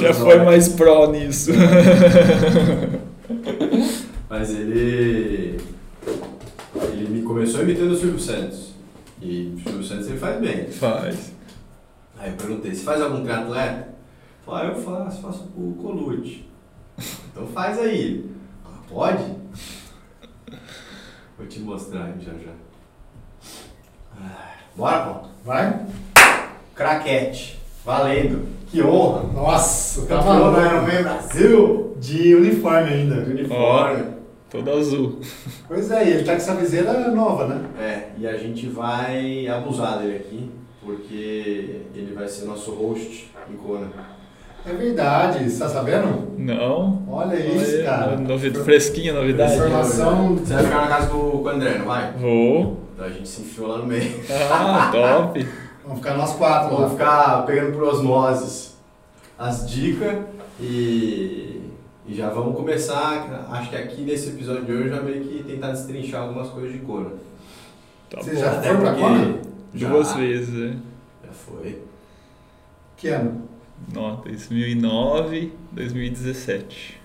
[0.00, 1.50] Já foi mais pró nisso.
[4.28, 5.60] Mas ele.
[6.92, 8.72] Ele me começou imitando o Silvio Santos.
[9.20, 10.66] E o Silvio Santos ele faz bem.
[10.68, 11.32] Faz.
[12.18, 13.88] Aí eu perguntei, você faz algum triatleta?
[14.44, 16.48] Falei, ah, eu faço, faço o colute.
[17.30, 18.26] Então faz aí.
[18.64, 19.24] Ah, pode?
[21.38, 22.52] Vou te mostrar aí já já.
[24.20, 25.28] Ah, Bora, pô.
[25.44, 25.86] Vai?
[26.74, 27.60] Craquete.
[27.84, 28.46] Valendo.
[28.72, 29.22] Que honra.
[29.34, 30.60] Nossa, tá Campeão maluco.
[30.60, 31.96] Ironman Brasil.
[32.00, 33.14] De uniforme ainda.
[33.16, 34.04] Uniforme.
[34.50, 35.20] Todo azul.
[35.68, 37.60] Pois é, e ele tá com essa viseira nova, né?
[37.78, 40.50] É, e a gente vai abusar dele aqui,
[40.84, 43.86] porque ele vai ser nosso host em Kona.
[44.66, 46.28] É verdade, você tá sabendo?
[46.38, 47.02] Não.
[47.08, 48.16] Olha isso, Olha, cara.
[48.16, 49.54] novi- Fresquinha novidade.
[49.54, 50.36] Informação.
[50.36, 52.12] Você vai ficar na casa do com o André, não vai?
[52.12, 52.78] Vou.
[52.94, 54.12] Então a gente se enfiou lá no meio.
[54.50, 55.46] Ah, top.
[55.82, 56.90] Vamos ficar nós quatro Vamos lá.
[56.90, 58.76] ficar pegando por osmoses
[59.38, 60.24] as dicas
[60.60, 61.60] e,
[62.06, 63.46] e já vamos começar.
[63.50, 66.78] Acho que aqui nesse episódio de hoje já meio que tentar destrinchar algumas coisas de
[66.80, 67.10] Kona.
[68.10, 68.40] Tá Você bom.
[68.40, 69.38] já Até foi pra Kona?
[69.74, 70.76] já- Duas vezes, né?
[71.26, 71.82] Já foi.
[72.96, 73.42] Que ano?
[73.92, 77.00] Não, 2009, 2017.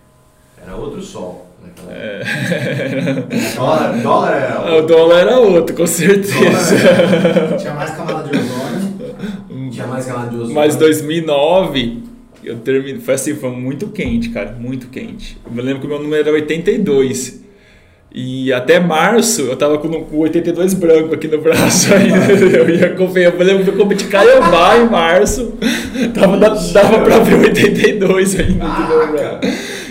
[0.61, 2.23] Era outro sol naquela É.
[3.55, 4.87] Dólar, dólar era Ah, O outro.
[4.95, 6.75] dólar era outro, com certeza.
[7.59, 9.71] Tinha mais camada de ozônio.
[9.71, 10.55] Tinha mais camada de ozônio.
[10.55, 12.03] Mas 2009,
[12.43, 15.37] eu terminei, foi assim, foi muito quente, cara, muito quente.
[15.45, 17.41] Eu me lembro que o meu número era 82.
[18.13, 22.33] E até março eu tava com o 82 branco aqui no braço ainda.
[22.57, 25.53] Eu ia competir, eu lembro que eu competi Caiobá em março.
[26.15, 28.65] Tava, da- dava pra ver 82 ainda.
[28.65, 29.39] aqui no braço.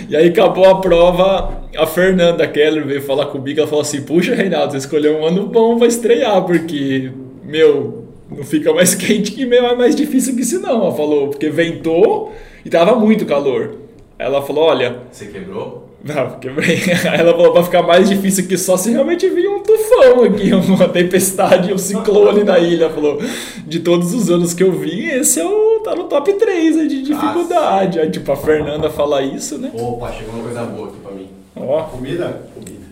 [0.09, 4.33] E aí acabou a prova, a Fernanda Keller veio falar comigo, ela falou assim, puxa
[4.33, 7.11] Reinaldo, você escolheu um ano bom pra estrear, porque,
[7.43, 10.81] meu, não fica mais quente que meu, é mais difícil que isso não.
[10.85, 12.33] Ela falou, porque ventou
[12.65, 13.75] e tava muito calor.
[14.17, 15.87] Ela falou, olha, Você quebrou?
[16.07, 16.77] Não, quebrei.
[17.09, 20.53] Aí ela falou, vai ficar mais difícil que só se realmente vir um tufão aqui,
[20.71, 22.89] uma tempestade, um ciclone na ilha.
[22.89, 23.19] Falou,
[23.65, 26.87] de todos os anos que eu vi, esse é o, tá no top 3 aí
[26.87, 27.99] de dificuldade.
[27.99, 29.71] Aí, tipo, a Fernanda fala isso, né?
[29.73, 31.29] Opa, chegou uma coisa boa aqui pra mim.
[31.55, 32.47] Ó, Comida?
[32.53, 32.87] Comida.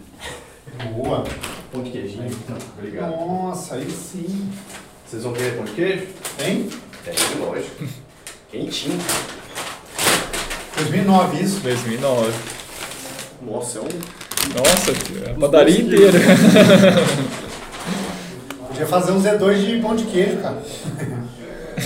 [0.94, 1.24] Boa.
[1.72, 2.30] Pão de queijinho.
[2.78, 3.12] Obrigado.
[3.12, 4.50] Nossa, aí sim.
[5.06, 6.08] Vocês vão querer pão de queijo?
[6.46, 6.70] Hein?
[7.04, 7.86] Tem, lógico.
[8.52, 9.00] Quentinho.
[10.78, 11.60] 2009 isso.
[11.62, 12.65] 2009.
[13.46, 13.88] Nossa, é um...
[14.58, 14.92] Nossa,
[15.32, 16.20] a padaria inteira.
[18.68, 20.62] Podia fazer um Z2 de pão de queijo, cara.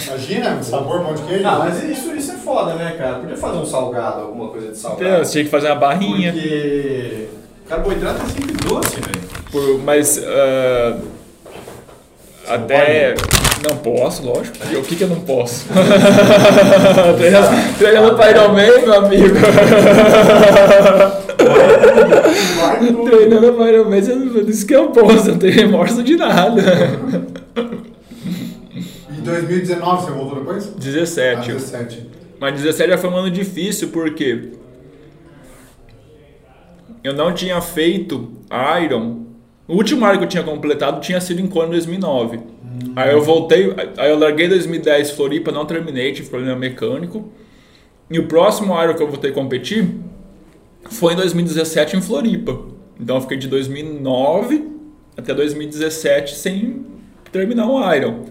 [0.08, 1.48] Imagina, sabor pão de queijo.
[1.48, 3.20] Ah, mas isso, isso é foda, né, cara?
[3.20, 5.04] Podia fazer um salgado, alguma coisa de salgado.
[5.04, 6.34] Então, Você tinha que fazer uma barrinha.
[6.34, 7.28] Porque
[7.68, 9.30] carboidrato é sempre doce, velho.
[9.52, 10.98] Por, mas ah,
[12.50, 13.16] até.
[13.70, 14.58] Não posso, lógico.
[14.78, 15.66] O que, que eu não posso?
[17.78, 19.36] Treinando- para Ironman, meu amigo.
[23.10, 26.62] Treinando para Ironman, você não isso que eu posso, não tem remorso de nada.
[29.12, 30.66] Em 2019 você voltou depois?
[30.68, 31.38] 17.
[31.52, 32.10] Ah, 17.
[32.40, 34.52] Mas 17 já foi um ano difícil porque
[37.04, 38.32] eu não tinha feito
[38.84, 39.29] Iron.
[39.70, 42.40] O último Iron que eu tinha completado tinha sido em Kona 2009.
[42.96, 47.32] Aí eu voltei, aí eu larguei 2010 Floripa, não terminei, tive problema mecânico.
[48.10, 49.88] E o próximo Iron que eu voltei a competir
[50.90, 52.60] foi em 2017 em Floripa.
[53.00, 54.72] Então eu fiquei de 2009
[55.16, 56.84] até 2017 sem
[57.32, 58.26] terminar um Iron.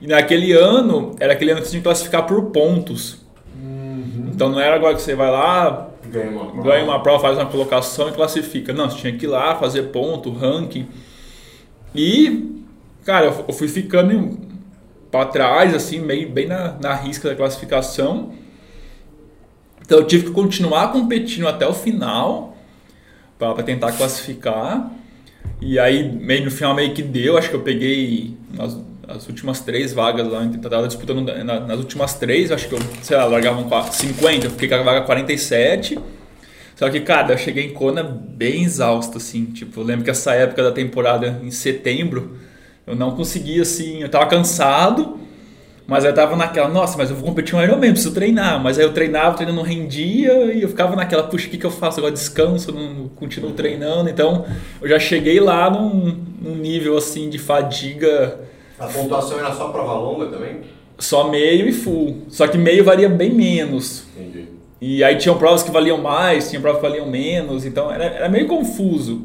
[0.00, 3.26] E naquele ano, era aquele ano que você tinha que classificar por pontos.
[4.32, 5.87] Então não era agora que você vai lá,
[6.62, 8.72] Ganha uma prova, faz uma colocação e classifica.
[8.72, 10.86] Não, você tinha que ir lá, fazer ponto, ranking.
[11.94, 12.62] E,
[13.04, 14.38] cara, eu fui ficando
[15.10, 18.32] pra trás, assim, meio, bem na, na risca da classificação.
[19.80, 22.56] Então eu tive que continuar competindo até o final
[23.38, 24.92] para tentar classificar.
[25.60, 27.38] E aí, meio no final, meio que deu.
[27.38, 28.78] Acho que eu peguei as,
[29.08, 30.44] as últimas três vagas lá.
[30.44, 32.52] Eu tava disputando na- nas últimas três.
[32.52, 34.46] Acho que eu, sei lá, largavam qua- 50.
[34.46, 35.98] Eu fiquei com a vaga 47.
[36.76, 39.46] Só que, cara, eu cheguei em Kona bem exausto, assim.
[39.46, 42.36] Tipo, eu lembro que essa época da temporada, em setembro,
[42.86, 44.02] eu não conseguia, assim.
[44.02, 45.18] Eu tava cansado.
[45.86, 48.62] Mas eu tava naquela, nossa, mas eu vou competir um Ironman, preciso treinar.
[48.62, 51.56] Mas aí eu treinava, o treino não rendia e eu ficava naquela, puxa, o que,
[51.56, 51.98] que eu faço?
[51.98, 54.10] Agora descanso, não continuo treinando.
[54.10, 54.44] Então
[54.82, 58.38] eu já cheguei lá num, num nível assim de fadiga
[58.78, 60.60] A pontuação era só prova longa também?
[60.98, 62.22] só meio e full.
[62.28, 64.04] Só que meio varia bem menos.
[64.16, 64.48] Entendi.
[64.80, 68.28] E aí tinham provas que valiam mais, tinha provas que valiam menos, então era, era
[68.28, 69.22] meio confuso.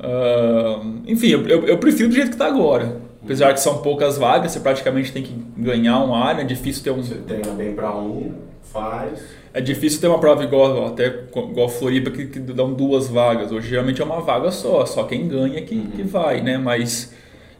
[0.00, 3.00] Ah, enfim, eu, eu, eu prefiro do jeito que tá agora.
[3.22, 6.90] Apesar que são poucas vagas, você praticamente tem que ganhar um área, é difícil ter
[6.90, 7.02] um.
[7.02, 8.32] Você treina bem pra um,
[8.72, 9.20] faz.
[9.52, 13.50] É difícil ter uma prova igual, até igual Floripa, que, que dão duas vagas.
[13.50, 16.56] Hoje geralmente é uma vaga só, só quem ganha que, que vai, né?
[16.56, 17.12] Mas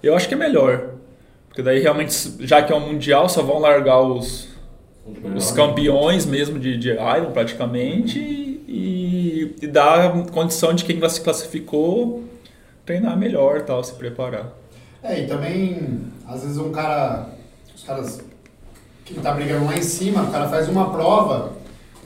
[0.03, 0.98] eu acho que é melhor.
[1.59, 2.15] Porque daí realmente,
[2.47, 4.47] já que é um mundial, só vão largar os,
[5.35, 12.23] os campeões mesmo de, de Iron praticamente e, e dá condição de quem se classificou
[12.87, 14.53] treinar melhor tal, se preparar.
[15.03, 17.29] É, e também, às vezes um cara,
[17.75, 18.21] os caras,
[19.05, 21.55] quem tá brigando lá em cima, o cara faz uma prova,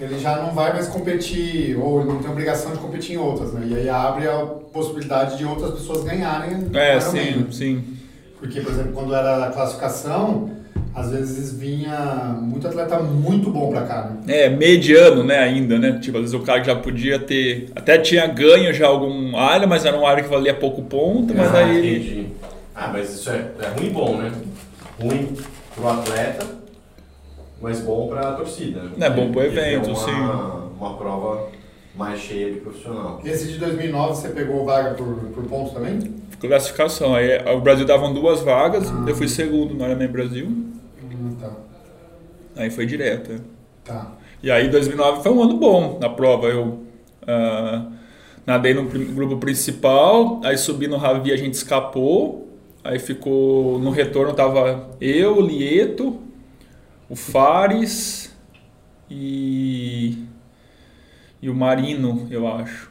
[0.00, 3.52] ele já não vai mais competir, ou ele não tem obrigação de competir em outras,
[3.52, 3.66] né?
[3.69, 6.70] E aí abre a possibilidade de outras pessoas ganharem.
[6.72, 7.92] É, sim, sim.
[8.43, 10.50] Porque, por exemplo, quando era a classificação,
[10.93, 14.37] às vezes vinha muito atleta muito bom pra cá, né?
[14.37, 16.00] É, mediano, né, ainda, né?
[16.00, 17.71] Tipo, às vezes o cara que já podia ter.
[17.77, 21.55] Até tinha ganho já algum área, mas era um área que valia pouco ponto, mas
[21.55, 21.99] ah, aí.
[21.99, 22.27] Entendi.
[22.75, 24.33] Ah, mas isso é, é ruim e bom, né?
[25.00, 25.37] Ruim
[25.77, 26.44] pro atleta,
[27.61, 28.83] mas bom pra torcida.
[28.99, 30.21] É bom pro evento, uma, sim.
[30.81, 31.47] Uma prova
[31.94, 33.21] mais cheia de profissional.
[33.25, 36.15] Esse de 2009 você pegou vaga por, por pontos também?
[36.41, 37.15] Classificação.
[37.15, 41.50] Aí o Brasil davam duas vagas, eu fui segundo no Ironman Brasil, Hum, tá.
[42.56, 43.41] aí foi direto.
[43.85, 44.12] Tá.
[44.43, 46.49] E aí 2009 foi um ano bom na prova.
[46.49, 46.81] Eu
[47.27, 47.87] ah,
[48.47, 52.49] nadei no grupo principal, aí subi no Ravi, a gente escapou.
[52.85, 56.19] Aí ficou no retorno tava eu, o Lieto,
[57.09, 58.35] o Fares
[59.09, 60.19] e
[61.43, 62.91] e o Marino, eu acho.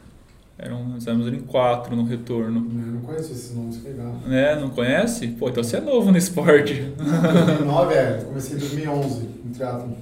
[0.59, 2.67] Eram, nós éramos em quatro no retorno.
[2.69, 4.13] Eu não conheço esses nomes, que legal.
[4.27, 4.55] Né?
[4.55, 5.27] Não conhece?
[5.29, 6.73] Pô, então você é novo no esporte.
[6.99, 9.93] 2009, é, comecei em 2011 no triatlon.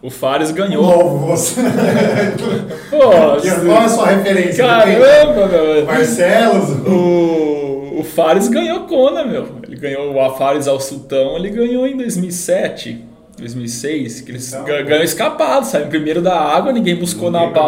[0.00, 0.82] O Fares ganhou.
[0.82, 1.60] Novo você.
[2.90, 4.64] Pô, Qual é a sua referência?
[4.64, 5.84] Caramba, meu.
[5.84, 6.70] Marcelos?
[6.86, 9.56] O, o Fares ganhou Kona, meu.
[9.64, 13.04] Ele ganhou o Fares ao Sultão, ele ganhou em 2007,
[13.36, 17.40] 2006, que eles Então, ga- ganhou escapado, saiu em primeiro da água, ninguém buscou na
[17.46, 17.60] Ninguém na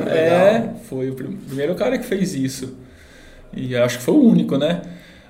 [0.00, 0.08] bike.
[0.10, 2.76] É, foi o prim- primeiro cara que fez isso.
[3.56, 4.82] E acho que foi o único, né?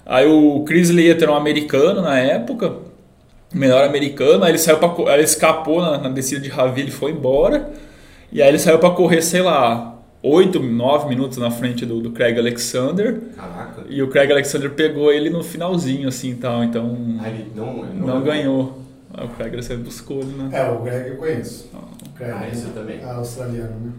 [0.07, 2.73] Aí o Chris Leiter era um americano na época,
[3.53, 6.91] melhor americano, aí ele saiu para aí ele escapou na, na descida de Ravi, ele
[6.91, 7.71] foi embora.
[8.33, 12.11] E aí ele saiu para correr, sei lá, 8, 9 minutos na frente do, do
[12.11, 13.21] Craig Alexander.
[13.37, 13.85] Caraca.
[13.89, 16.65] E o Craig Alexander pegou ele no finalzinho, assim, tal.
[16.65, 18.79] Então, Ah, ele não, ele não ganhou.
[19.19, 20.49] Aí o Craig Alexander buscou ele, né?
[20.53, 21.69] É, o Greg eu conheço.
[21.75, 22.33] O Greg.
[22.33, 23.01] Ah, esse eu também.
[23.05, 23.93] Ah, australiano, né?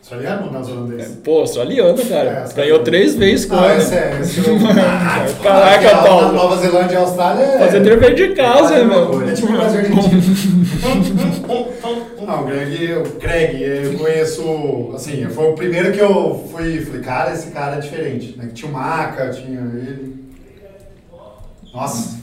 [0.00, 1.18] Australiano ou neozelandês?
[1.22, 2.20] Pô, australiano, cara.
[2.20, 2.84] É, Ganhou australiano.
[2.84, 3.82] três vezes com Ah, ele.
[3.82, 4.18] esse é.
[4.20, 4.56] Esse eu...
[5.42, 6.32] Caraca, A Paulo.
[6.32, 7.58] Nova Zelândia e a Austrália é.
[7.58, 9.28] Fazer dever de casa, É, meu.
[9.28, 10.22] É tipo o Brasil e Argentina.
[12.26, 17.00] Não, o Greg, o Craig, eu conheço, assim, foi o primeiro que eu fui, falei,
[17.02, 18.48] cara, esse cara é diferente, né?
[18.54, 20.18] Tinha o Maca, tinha ele.
[21.74, 22.18] Nossa,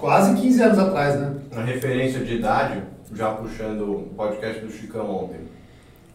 [0.00, 1.34] quase 15 anos atrás, né?
[1.54, 2.82] Na referência de idade,
[3.14, 5.40] já puxando o podcast do Chicão ontem.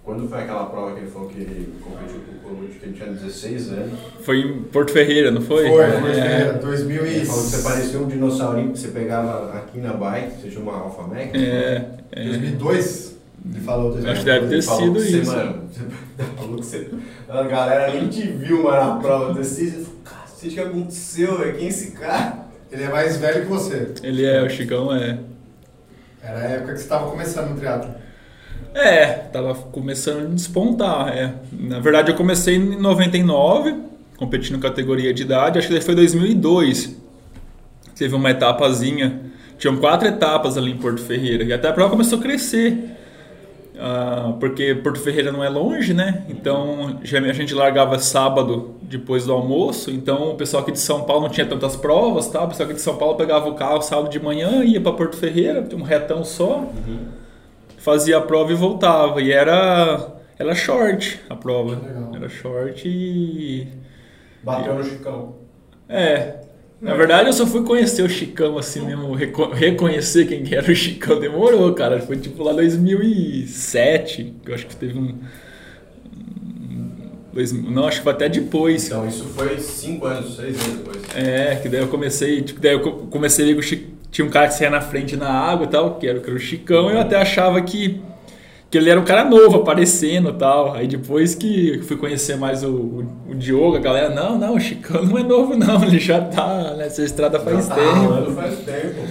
[0.03, 2.93] Quando foi aquela prova que ele falou que ele competiu com o Colucci, que ele
[2.93, 3.99] tinha 16 anos?
[4.21, 5.67] Foi em Porto Ferreira, não foi?
[5.67, 6.49] Foi, É.
[6.51, 7.25] foi, 2000 Ele e...
[7.25, 10.81] falou que você parecia um dinossaurinho que você pegava aqui na bike, você chama uma
[10.81, 11.31] Alpha Max.
[11.33, 12.23] É, é.
[12.23, 13.17] 2002?
[13.47, 14.11] Ele falou 2002.
[14.11, 15.31] Acho que deve ter sido que você, isso.
[15.35, 16.89] Mano, você falou que você.
[17.27, 19.33] A galera nem te viu, mano, na prova.
[19.33, 21.55] Você falou, cacete, o que aconteceu, velho?
[21.55, 22.44] Quem é esse cara?
[22.75, 23.93] Ele é mais velho que você.
[24.03, 25.17] Ele é, o Chicão é.
[26.21, 27.89] Era a época que você estava começando no teatro.
[28.73, 31.35] É, tava começando a despontar, é.
[31.53, 33.75] Na verdade, eu comecei em 99,
[34.17, 36.97] competindo categoria de idade, acho que foi 2002.
[37.97, 39.21] Teve uma etapazinha,
[39.57, 42.94] tinham quatro etapas ali em Porto Ferreira, e até a prova começou a crescer.
[43.77, 46.25] Ah, porque Porto Ferreira não é longe, né?
[46.29, 49.91] Então já a gente largava sábado depois do almoço.
[49.91, 52.43] Então o pessoal aqui de São Paulo não tinha tantas provas, tá?
[52.43, 55.17] O pessoal aqui de São Paulo pegava o carro sábado de manhã, ia para Porto
[55.17, 56.65] Ferreira, tinha um retão só
[57.85, 59.21] fazia a prova e voltava.
[59.21, 61.75] E era, era short a prova.
[61.75, 62.15] Legal.
[62.15, 63.67] Era short e.
[64.43, 65.35] Bateu no Chicão.
[65.87, 66.44] É.
[66.85, 70.71] Na verdade, eu só fui conhecer o Chicão assim mesmo, reco- reconhecer quem que era
[70.71, 71.19] o Chicão.
[71.19, 71.99] Demorou, cara.
[71.99, 75.15] Foi tipo lá 2007, que eu acho que teve um.
[77.33, 78.85] dois- não, acho que foi até depois.
[78.85, 80.97] Então isso foi 5 anos, 6 anos depois.
[81.15, 84.29] É, que daí eu comecei, tipo, daí eu co- comecei a ver que tinha um
[84.29, 86.89] cara que saía na frente na água e tal, que era, que era o Chicão,
[86.89, 87.99] e eu até achava que,
[88.75, 90.73] que ele era um cara novo, aparecendo e tal.
[90.73, 94.59] Aí depois que fui conhecer mais o, o, o Diogo, a galera, não, não, o
[94.59, 97.99] Chicão não é novo não, ele já tá nessa estrada faz Já tá tempo.
[98.05, 99.07] rolando faz tempo.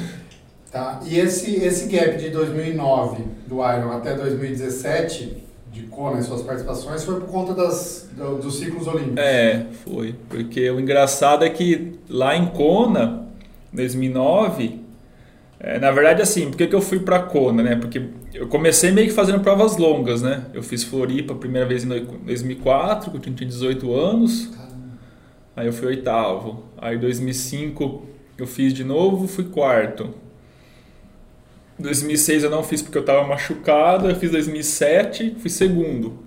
[0.70, 1.00] Tá?
[1.06, 5.42] E esse, esse gap de 2009 do Iron até 2017,
[5.72, 9.18] de Kona e suas participações, foi por conta das, do- dos ciclos olímpicos.
[9.18, 10.14] É, foi.
[10.28, 13.24] Porque o engraçado é que lá em Kona,
[13.72, 14.80] 2009,
[15.60, 17.76] é, na verdade, assim, por que, que eu fui para Kona, né?
[17.76, 18.02] Porque
[18.34, 20.46] eu comecei meio que fazendo provas longas, né?
[20.52, 24.50] Eu fiz Floripa a primeira vez em 2004, quando eu tinha 18 anos.
[25.54, 26.64] Aí eu fui oitavo.
[26.76, 28.04] Aí 2005
[28.36, 30.12] eu fiz de novo, fui quarto.
[31.78, 34.10] 2006 eu não fiz porque eu estava machucado.
[34.10, 36.18] Eu fiz 2007, fui segundo.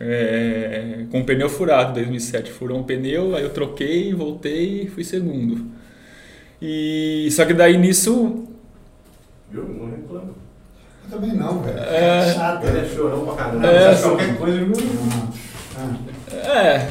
[0.00, 2.50] É, com o pneu furado 2007.
[2.50, 5.64] Furou um pneu, aí eu troquei, voltei e fui segundo.
[6.60, 8.48] E só que daí nisso.
[9.48, 9.62] Viu?
[9.62, 10.47] Não reclama.
[11.10, 11.78] Eu também não, velho.
[11.78, 12.32] É.
[12.34, 12.64] chato.
[12.64, 13.66] Ele é chorão pra caramba.
[13.66, 13.94] É.
[13.94, 14.66] Você qualquer coisa,
[15.76, 15.94] Ah,
[16.34, 16.88] É.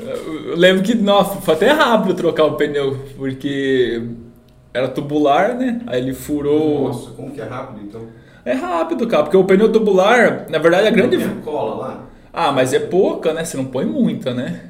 [0.00, 4.02] Eu lembro que, nossa, foi até rápido trocar o pneu, porque
[4.72, 5.80] era tubular, né?
[5.86, 6.88] Aí ele furou.
[6.88, 8.02] Nossa, como que é rápido então?
[8.44, 11.18] É rápido, cara, porque o pneu tubular, na verdade, a grande.
[11.18, 12.00] Tem cola lá?
[12.32, 13.44] Ah, mas é pouca, né?
[13.44, 14.60] Você não põe muita, né?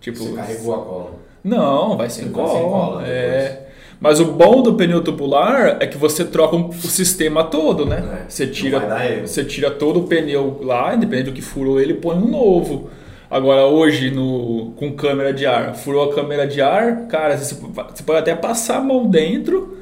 [0.00, 0.18] Tipo.
[0.18, 1.10] Você carregou a cola.
[1.42, 2.58] Não, vai sem Você vai cola.
[2.58, 3.63] sem cola é.
[4.04, 8.04] Mas o bom do pneu tubular é que você troca o sistema todo, né?
[8.26, 8.78] É, Você tira,
[9.24, 12.90] você tira todo o pneu lá, independente do que furou ele, põe um novo.
[13.30, 18.02] Agora hoje no com câmera de ar, furou a câmera de ar, cara, você, você
[18.02, 19.78] pode até passar a mão dentro,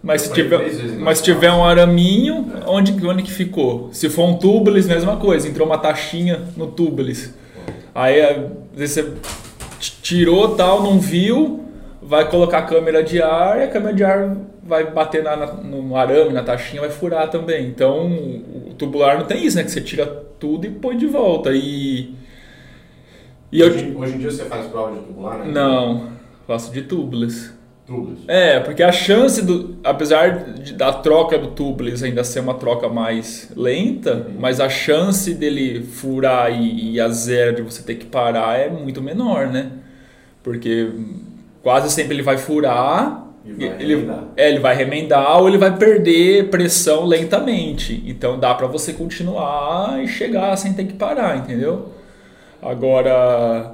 [0.00, 3.88] mas se tiver, vezes mas se tiver um araminho, onde, onde que ficou?
[3.90, 7.34] Se for um tubeless, mesma coisa, entrou uma taxinha no tubeless.
[7.92, 8.36] Aí às
[8.72, 9.12] vezes você
[10.00, 11.63] tirou tal, não viu,
[12.06, 15.52] vai colocar a câmera de ar e a câmera de ar vai bater na, na-
[15.54, 17.66] no arame, na taxinha, vai furar também.
[17.66, 18.06] Então
[18.70, 19.64] o tubular não tem isso, né?
[19.64, 20.06] Que você tira
[20.38, 21.50] tudo e põe de volta.
[21.52, 22.14] E,
[23.52, 23.68] e eu.
[23.68, 25.52] hoje, hoje em dia você faz prova de tubular, né?
[25.52, 26.08] Não,
[26.46, 27.52] faço de tubeless.
[27.86, 28.20] Tubos.
[28.26, 29.76] É, porque a chance do.
[29.84, 35.34] Apesar de- da troca do tubeless ainda ser uma troca mais lenta, mas a chance
[35.34, 39.70] dele furar e, e a zero de você ter que parar é muito menor, né?
[40.42, 40.90] Porque
[41.64, 43.22] quase sempre ele vai furar.
[43.44, 48.02] E vai ele, é, ele vai remendar ou ele vai perder pressão lentamente.
[48.06, 51.90] Então dá pra você continuar e chegar sem ter que parar, entendeu?
[52.62, 53.72] Agora,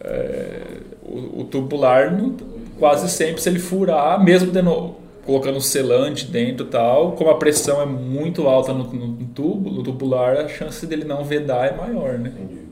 [0.00, 0.60] é,
[1.02, 2.34] o, o tubular, não-
[2.78, 7.80] quase sempre, se ele furar, mesmo dando, colocando selante dentro e tal, como a pressão
[7.80, 11.76] é muito alta no, no- no tubo, no tubular, a chance dele não vedar é
[11.76, 12.32] maior, né?
[12.36, 12.67] Entendi.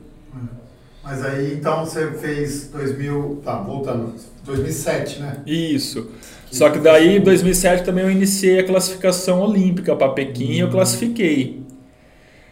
[1.07, 3.41] Mas aí então você fez 2000.
[3.43, 4.13] Tá, voltando.
[4.43, 5.37] 2007, né?
[5.45, 6.11] Isso.
[6.51, 10.69] Só que daí, em 2007, também eu iniciei a classificação olímpica para Pequim e eu
[10.69, 11.61] classifiquei.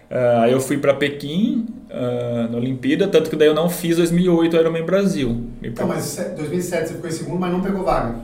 [0.10, 3.98] Ah, Aí eu fui para Pequim ah, na Olimpíada, tanto que daí eu não fiz
[3.98, 5.46] 2008 Ironman Brasil.
[5.62, 8.16] Então, mas se- 2007 você ficou em segundo, mas não pegou vaga.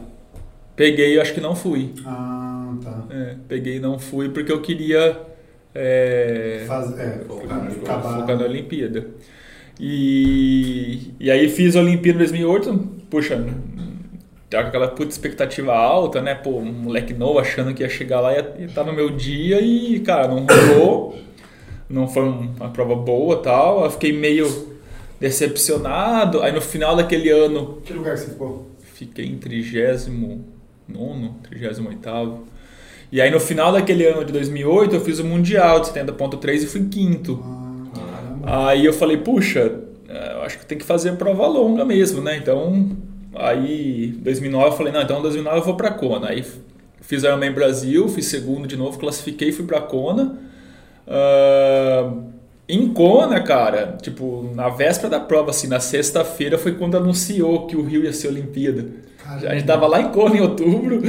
[0.76, 1.94] Peguei, acho que não fui.
[2.06, 3.04] Ah, tá.
[3.10, 5.20] É, peguei e não fui porque eu queria
[5.76, 9.08] é, Faz, é, Focar focar na Olimpíada.
[9.80, 12.74] E, e aí fiz a Olimpíada em 2008,
[13.10, 13.36] puxa,
[14.50, 16.36] tava com aquela puta expectativa alta, né?
[16.36, 19.60] Pô, um moleque novo achando que ia chegar lá e ia estar no meu dia
[19.62, 21.16] e, cara, não rolou.
[21.90, 23.84] Não foi um- uma prova boa tal.
[23.84, 24.48] Eu fiquei meio
[25.20, 26.42] decepcionado.
[26.42, 28.70] Aí no final daquele ano Que lugar você ficou?
[28.94, 30.42] Fiquei em 39,
[31.50, 32.44] 38.
[33.12, 36.68] E aí no final daquele ano de 2008 eu fiz o Mundial de 70.3 e
[36.68, 37.42] fui quinto.
[37.44, 37.61] Ah.
[38.44, 39.72] Aí eu falei, puxa,
[40.08, 42.38] é, eu acho que tem que fazer prova longa mesmo, né?
[42.38, 42.90] Então,
[43.36, 46.30] aí 2009 eu falei, não, então em 2009 eu vou pra Kona.
[46.30, 46.44] Aí
[47.02, 50.38] fiz Ironman Brasil, fiz segundo de novo, classifiquei fui pra Kona.
[51.08, 52.14] Ah,
[52.68, 57.76] em Kona, cara, tipo, na véspera da prova, assim, na sexta-feira foi quando anunciou que
[57.76, 58.86] o Rio ia ser Olimpíada.
[59.24, 59.48] Caramba.
[59.48, 61.02] A gente tava lá em Kona em outubro,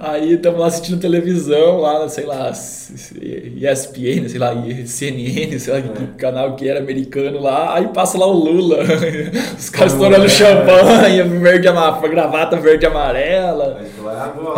[0.00, 4.54] aí estamos lá assistindo televisão, lá, sei lá, ESPN, sei lá,
[4.86, 8.78] CNN, sei lá, que canal que era americano lá, aí passa lá o Lula,
[9.56, 13.80] os caras estourando champanhe, verde amarela, gravata verde e amarela.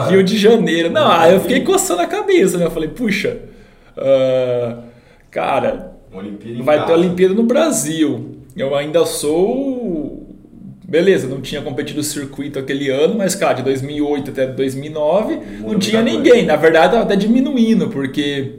[0.09, 0.91] Rio de Janeiro.
[0.91, 2.65] Não, aí eu fiquei coçando a cabeça, né?
[2.65, 3.39] Eu falei, puxa,
[3.97, 4.79] ah,
[5.31, 5.93] cara,
[6.63, 6.93] vai ter casa.
[6.93, 8.39] Olimpíada no Brasil.
[8.57, 9.72] Eu ainda sou.
[10.93, 15.69] Beleza, não tinha competido o circuito aquele ano, mas, cara, de 2008 até 2009 não
[15.69, 16.33] Muda tinha ninguém.
[16.33, 16.47] coisa.
[16.47, 18.57] Na verdade, tava até diminuindo, porque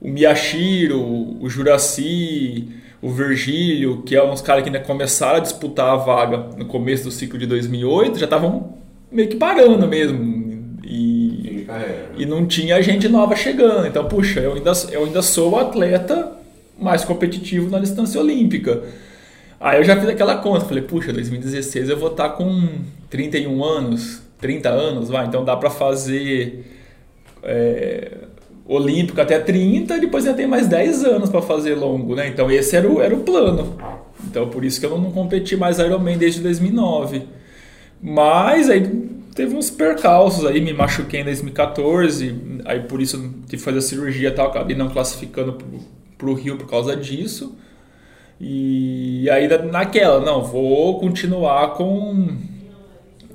[0.00, 1.00] o Miyashiro,
[1.40, 2.66] o Juraci,
[3.00, 7.04] o Virgílio, que é uns caras que ainda começaram a disputar a vaga no começo
[7.04, 8.74] do ciclo de 2008, já estavam
[9.12, 10.80] meio que parando mesmo.
[10.84, 12.08] E carreira.
[12.18, 13.86] e não tinha gente nova chegando.
[13.86, 16.32] Então, puxa, eu ainda, eu ainda sou o atleta
[16.76, 18.82] mais competitivo na distância olímpica.
[19.62, 22.68] Aí eu já fiz aquela conta, falei, puxa, 2016 eu vou estar com
[23.08, 26.64] 31 anos, 30 anos, vai, então dá para fazer
[27.44, 28.10] é,
[28.66, 32.26] olímpico até 30 e depois ainda tem mais 10 anos para fazer longo, né?
[32.26, 33.76] Então esse era o, era o plano.
[34.28, 37.22] Então por isso que eu não, não competi mais Ironman desde 2009.
[38.02, 38.82] Mas aí
[39.32, 43.82] teve uns percalços aí, me machuquei em 2014, aí por isso tive que fazer a
[43.82, 45.78] cirurgia e tal, acabei não classificando pro,
[46.18, 47.56] pro Rio por causa disso.
[48.44, 52.36] E aí naquela, não, vou continuar com,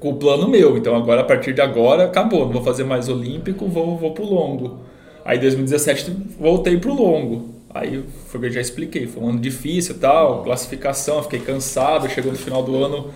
[0.01, 0.77] com o plano meu.
[0.77, 2.45] Então agora, a partir de agora, acabou.
[2.45, 4.81] Não vou fazer mais olímpico, vou, vou pro longo.
[5.23, 7.55] Aí em 2017 voltei pro longo.
[7.73, 11.39] Aí foi o que eu já expliquei, foi um ano difícil e tal, classificação, fiquei
[11.39, 13.11] cansado, chegou no final do ano,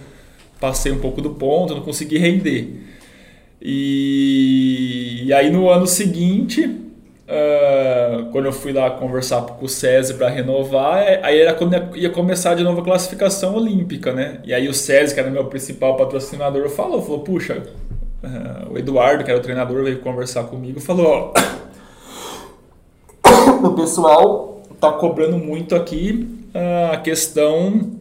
[0.59, 2.69] passei um pouco do ponto, não consegui render.
[3.61, 6.69] E, e aí no ano seguinte,
[7.31, 11.75] uh, quando eu fui lá conversar com o SESI para renovar, é, aí era quando
[11.95, 14.39] ia começar de novo a classificação olímpica, né?
[14.43, 17.63] E aí o SESI, que era meu principal patrocinador, falou, falou, puxa,
[18.23, 21.33] uh, o Eduardo, que era o treinador, veio conversar comigo, falou, ó,
[23.65, 26.27] o pessoal tá cobrando muito aqui
[26.91, 27.91] a questão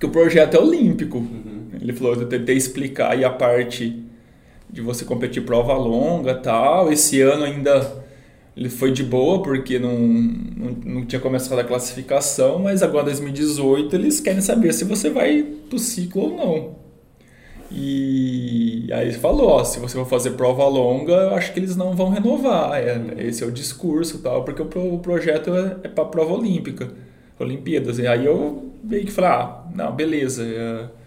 [0.00, 1.18] que o projeto é olímpico.
[1.18, 1.68] Uhum.
[1.80, 4.02] Ele falou, eu tentei explicar aí a parte
[4.70, 6.90] de você competir prova longa tal.
[6.90, 8.01] Esse ano ainda
[8.56, 13.06] ele foi de boa porque não, não, não tinha começado a classificação, mas agora em
[13.06, 16.82] 2018 eles querem saber se você vai pro ciclo ou não.
[17.74, 21.74] E aí ele falou, ó, se você for fazer prova longa, eu acho que eles
[21.74, 22.74] não vão renovar.
[22.74, 26.90] É, esse é o discurso tal, porque o, o projeto é, é para prova olímpica,
[27.38, 27.98] Olimpíadas.
[27.98, 30.44] E aí eu meio que falei, ah, não, beleza.
[30.44, 31.01] É...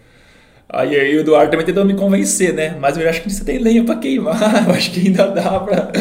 [0.68, 2.76] Aí, aí o Eduardo também tentando me convencer, né?
[2.80, 5.92] Mas eu acho que você tem lenha para queimar, eu acho que ainda dá para.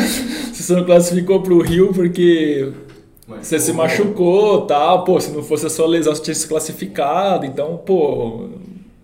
[0.54, 2.72] se você não classificou para o Rio porque
[3.28, 6.36] Mas, você pô, se machucou tal, pô, se não fosse a sua lesão, você tinha
[6.36, 8.50] se classificado, então, pô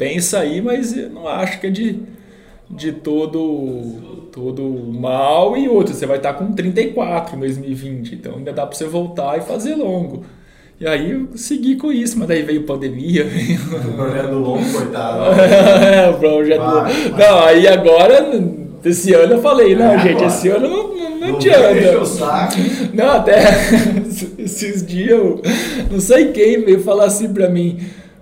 [0.02, 2.00] pensa aí, mas eu não acho que é de,
[2.68, 5.56] de todo, todo mal.
[5.56, 9.38] E outro, você vai estar com 34 em 2020, então ainda dá para você voltar
[9.38, 10.26] e fazer longo.
[10.82, 13.24] E aí eu segui com isso, mas daí veio pandemia.
[13.24, 13.60] Veio...
[13.88, 15.26] O projeto longo, coitado.
[15.40, 17.20] é, o projeto vai, vai.
[17.20, 18.44] Não, aí agora,
[18.84, 20.26] esse ano eu falei, não, é, gente, agora.
[20.26, 22.00] esse ano não, não, não, não adianta.
[22.96, 23.44] Não, até
[24.40, 25.40] esses dias, eu,
[25.92, 27.78] não sei quem veio falar assim pra mim,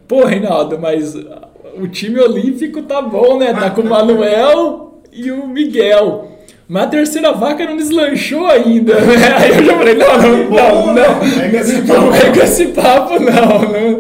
[0.06, 3.54] pô, Reinaldo, mas o time olímpico tá bom, né?
[3.54, 6.29] Tá com o Manuel e o Miguel.
[6.72, 8.94] Mas a terceira vaca não deslanchou ainda.
[8.94, 9.16] Né?
[9.42, 13.60] Aí eu já falei, não, não, não, não, não, não vem com esse papo, não.
[13.60, 14.00] não.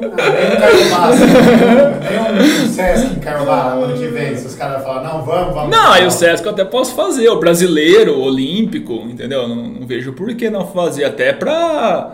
[1.99, 5.75] Tem um Sesc em Carvalho ano que vem, se os caras falar, não, vamos, vamos.
[5.75, 9.47] Não, aí o Sesc eu até posso fazer, o brasileiro, o olímpico, entendeu?
[9.47, 12.12] Não, não vejo por que não fazer, até pra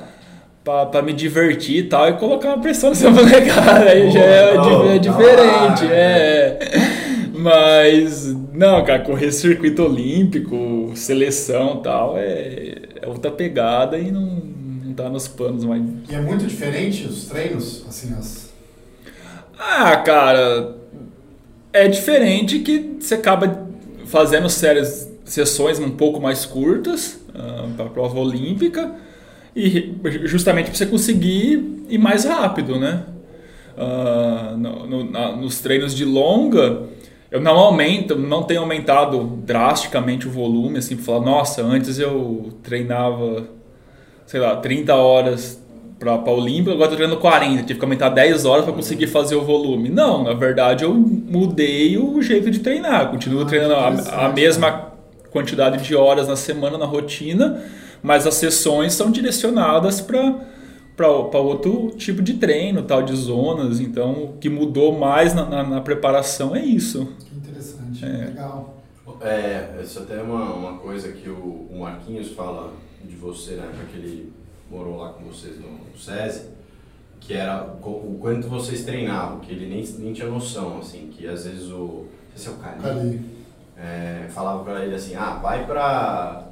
[0.63, 3.89] para me divertir e tal, e colocar uma pressão nessa molecada.
[3.89, 6.59] Aí já é, não, é diferente, é.
[7.45, 14.41] Mas, não, cara, correr circuito olímpico, seleção e tal, é, é outra pegada e não,
[14.83, 15.83] não tá nos planos mais.
[16.09, 18.51] E é muito diferente os treinos, assim, as.
[19.59, 20.75] Ah, cara,
[21.71, 23.67] é diferente que você acaba
[24.07, 28.91] fazendo séries, sessões um pouco mais curtas uh, ah, para a prova olímpica
[29.55, 33.03] e justamente para você conseguir ir mais rápido, né?
[33.77, 36.94] Uh, no, no, na, nos treinos de longa,
[37.35, 42.53] eu não aumento, não tenho aumentado drasticamente o volume, assim, para falar, nossa, antes eu
[42.63, 43.43] treinava,
[44.25, 45.61] sei lá, 30 horas
[45.99, 49.35] para a Olímpia, agora estou treinando 40, tive que aumentar 10 horas para conseguir fazer
[49.35, 49.89] o volume.
[49.89, 54.93] Não, na verdade eu mudei o jeito de treinar, continuo ah, treinando a, a mesma
[55.29, 57.61] quantidade de horas na semana na rotina,
[58.01, 60.35] mas as sessões são direcionadas para
[60.95, 63.79] para outro tipo de treino, tal de zonas.
[63.79, 67.13] Então, o que mudou mais na, na, na preparação é isso.
[67.19, 68.25] Que interessante, é.
[68.27, 68.75] legal.
[69.21, 73.69] É, isso até é uma, uma coisa que o, o Marquinhos fala de você, né,
[73.75, 74.33] porque ele
[74.69, 76.49] morou lá com vocês no, no SESI,
[77.19, 81.27] que era o, o, quanto vocês treinavam, que ele nem, nem tinha noção, assim, que
[81.27, 82.05] às vezes o...
[82.05, 82.81] Não sei se é o Cali.
[82.81, 83.35] Cali.
[83.77, 86.47] É, falava para ele assim, ah, vai para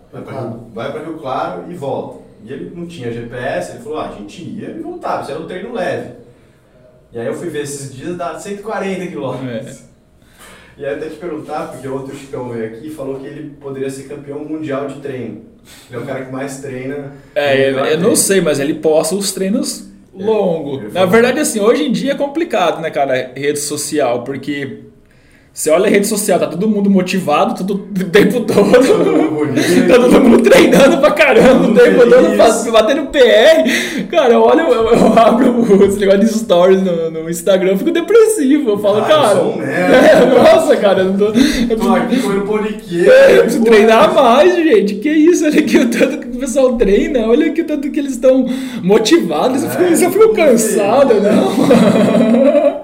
[0.74, 2.23] vai para Rio Claro e volta.
[2.44, 5.40] E ele não tinha GPS, ele falou, ah, a gente ia e voltava, isso era
[5.40, 6.12] um treino leve.
[7.12, 9.80] E aí eu fui ver esses dias, dá 140 quilômetros.
[9.80, 9.94] É.
[10.76, 13.90] E aí até te perguntar, porque outro Chicão veio aqui e falou que ele poderia
[13.90, 15.44] ser campeão mundial de treino.
[15.90, 17.14] Ele é o cara que mais treina.
[17.36, 20.94] É, eu, eu não sei, mas ele posta os treinos longos.
[20.94, 24.83] Na verdade, assim, hoje em dia é complicado, né, cara, rede social, porque
[25.54, 28.72] você olha a rede social, tá todo mundo motivado todo, o tempo todo.
[28.72, 34.08] tá todo mundo treinando pra caramba o tempo todo, batendo PR.
[34.10, 38.72] Cara, olha, eu, eu, abro esse negócio de stories no, no Instagram, eu fico depressivo.
[38.72, 39.40] Eu falo, ah, cara.
[39.42, 41.26] Eu é, nossa, cara, eu não tô.
[41.26, 43.08] Eu tô aqui comendo poliquê.
[43.08, 44.96] É, eu preciso treinar mais, gente.
[44.96, 45.46] Que isso?
[45.46, 48.48] Olha aqui o tanto que o pessoal treina, olha aqui o tanto que eles estão
[48.82, 49.64] motivados.
[49.64, 52.74] É, eu fico, eu fico cansado, não.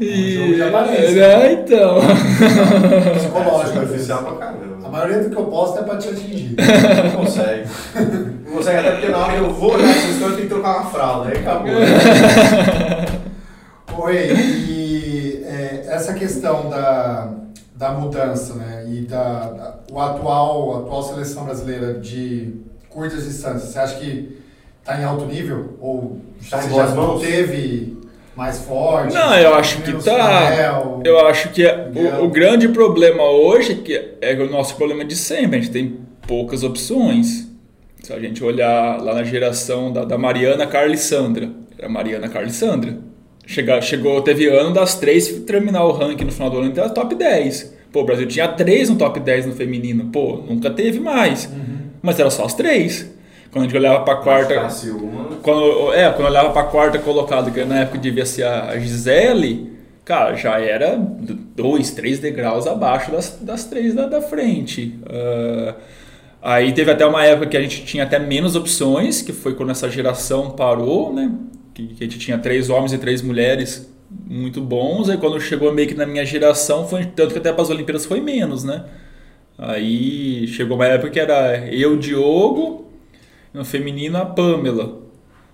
[0.00, 0.36] E...
[0.36, 1.24] É um jogo de aparência.
[1.24, 1.98] É, então.
[3.16, 3.78] Psicológico,
[4.24, 4.86] pra caramba.
[4.86, 6.56] A maioria do que eu posto é pra te atingir.
[6.56, 7.68] Não consegue.
[8.44, 10.54] Não consegue até porque na hora que eu vou olhar essa história eu tenho que
[10.54, 11.30] trocar uma fralda.
[11.30, 11.70] Aí acabou.
[14.04, 14.16] Oi,
[14.68, 17.30] e é, essa questão da,
[17.76, 18.84] da mudança, né?
[18.88, 22.54] E da, da- o atual, a atual seleção brasileira de
[22.88, 24.38] curtas distâncias, você acha que
[24.80, 25.76] está em alto nível?
[25.80, 26.18] Ou
[26.48, 27.20] Tá boas já mãos?
[27.20, 27.98] teve
[28.36, 29.14] mais forte?
[29.14, 31.00] Não, eu acho que tá.
[31.04, 31.90] Eu acho que é-
[32.20, 35.58] o, o grande problema hoje é que é o nosso problema de sempre.
[35.58, 37.48] A gente tem poucas opções.
[38.02, 42.28] Se a gente olhar lá na geração da, da Mariana Carla e Sandra, era Mariana
[42.28, 42.96] Carla e Sandra.
[43.46, 46.92] Chega, chegou, teve ano das três terminar o ranking no final do ano entre as
[46.92, 47.74] top 10.
[47.92, 50.06] Pô, o Brasil tinha três no top 10 no feminino.
[50.12, 51.46] Pô, nunca teve mais.
[51.46, 51.78] Uhum.
[52.00, 53.10] Mas era só as três.
[53.50, 54.68] Quando a gente olhava pra quarta.
[55.42, 59.72] Quando, é, quando eu olhava pra quarta colocada, que na época devia ser a Gisele,
[60.04, 64.98] cara, já era dois, três degraus abaixo das, das três da, da frente.
[65.08, 65.74] Ah,
[66.42, 69.70] aí teve até uma época que a gente tinha até menos opções, que foi quando
[69.70, 71.32] essa geração parou, né?
[71.74, 73.92] Que, que a gente tinha três homens e três mulheres
[74.28, 75.08] muito bons.
[75.08, 78.06] Aí quando chegou meio que na minha geração, foi tanto que até para as Olimpíadas
[78.06, 78.84] foi menos, né?
[79.58, 82.89] Aí chegou uma época que era eu, Diogo,
[83.52, 85.00] no feminino a Pamela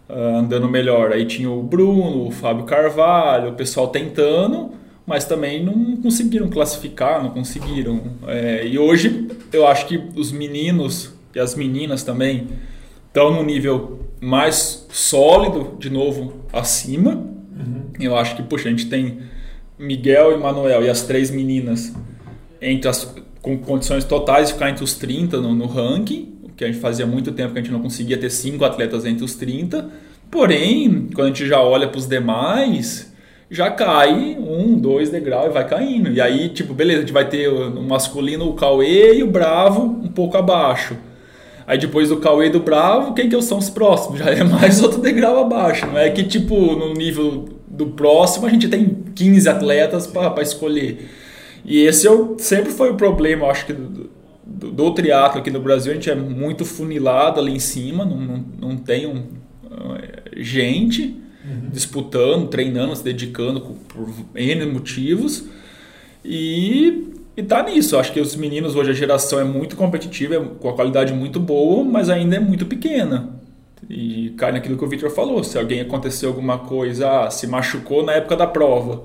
[0.08, 1.12] ah, andando melhor.
[1.12, 4.72] Aí tinha o Bruno, o Fábio Carvalho, o pessoal tentando,
[5.06, 8.00] mas também não conseguiram classificar, não conseguiram.
[8.26, 12.48] É, e hoje eu acho que os meninos e as meninas também
[13.08, 17.26] estão no nível mais sólido, de novo, acima.
[18.00, 19.18] Eu acho que, puxa, a gente tem
[19.78, 21.94] Miguel e Manuel e as três meninas
[22.60, 26.66] entre as, com condições totais de ficar entre os 30 no, no ranking, que a
[26.66, 29.88] gente fazia muito tempo que a gente não conseguia ter cinco atletas entre os 30.
[30.30, 33.12] Porém, quando a gente já olha para os demais,
[33.50, 36.10] já cai um, dois degraus e vai caindo.
[36.10, 39.82] E aí, tipo, beleza, a gente vai ter o masculino, o Cauê e o Bravo
[39.82, 40.96] um pouco abaixo.
[41.66, 44.18] Aí depois do Cauê e do Bravo, quem que são os próximos?
[44.24, 45.86] Já é mais outro degrau abaixo.
[45.86, 51.08] Não é que, tipo, no nível do próximo a gente tem 15 atletas para escolher.
[51.64, 53.74] E esse eu, sempre foi o problema, eu acho que
[54.46, 58.16] do, do triatlo aqui no Brasil, a gente é muito funilado ali em cima, não,
[58.16, 59.98] não, não tem um, uh,
[60.36, 61.16] gente
[61.70, 65.44] disputando, treinando, se dedicando por, por N motivos.
[66.24, 67.96] E, e tá nisso.
[67.98, 71.38] Acho que os meninos hoje, a geração é muito competitiva, é com a qualidade muito
[71.38, 73.36] boa, mas ainda é muito pequena.
[73.88, 78.04] E cai naquilo que o Victor falou: se alguém aconteceu alguma coisa, ah, se machucou
[78.04, 79.04] na época da prova,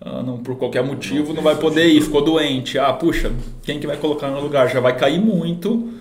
[0.00, 2.78] ah, não, por qualquer motivo não vai poder ir, ficou doente.
[2.78, 3.30] Ah, puxa,
[3.62, 4.68] quem que vai colocar no lugar?
[4.68, 5.92] Já vai cair muito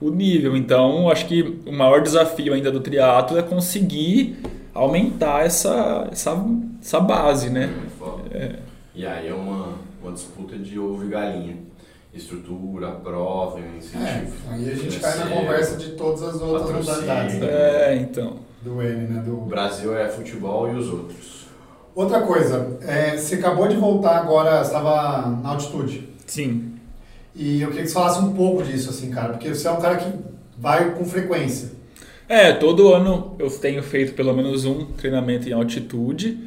[0.00, 0.56] o nível.
[0.56, 4.36] Então, acho que o maior desafio ainda do triatlo é conseguir
[4.72, 6.42] aumentar essa, essa,
[6.80, 7.70] essa base, né?
[8.30, 8.56] É.
[8.94, 11.56] E aí é uma, uma disputa de ovo e galinha.
[12.14, 14.36] Estrutura, prova, É, incentivo.
[14.48, 17.46] aí a gente cai na conversa de todas as outras modalidades né?
[17.50, 18.36] É, então.
[18.62, 19.20] do N, né?
[19.26, 19.36] O Do...
[19.46, 21.43] Brasil é futebol e os outros.
[21.94, 26.08] Outra coisa, é, você acabou de voltar agora, você estava na altitude.
[26.26, 26.72] Sim.
[27.34, 29.80] E eu queria que você falasse um pouco disso, assim, cara, porque você é um
[29.80, 30.10] cara que
[30.58, 31.72] vai com frequência.
[32.28, 36.38] É, todo ano eu tenho feito pelo menos um treinamento em altitude.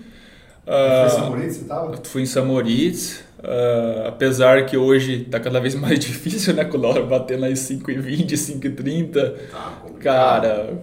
[0.65, 1.91] Foi Ah, em São Moritz, você tava?
[1.93, 6.65] Eu fui em Samoritz, ah, apesar que hoje está cada vez mais difícil, né?
[6.65, 9.13] Com o dólar batendo aí 5,20, 5,30.
[9.49, 10.01] Tá complicado.
[10.01, 10.73] Cara,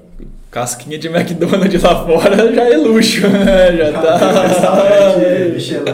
[0.55, 3.77] casquinha de McDonald's lá fora já é luxo, né?
[3.77, 5.17] Já tá.
[5.53, 5.85] Michelin.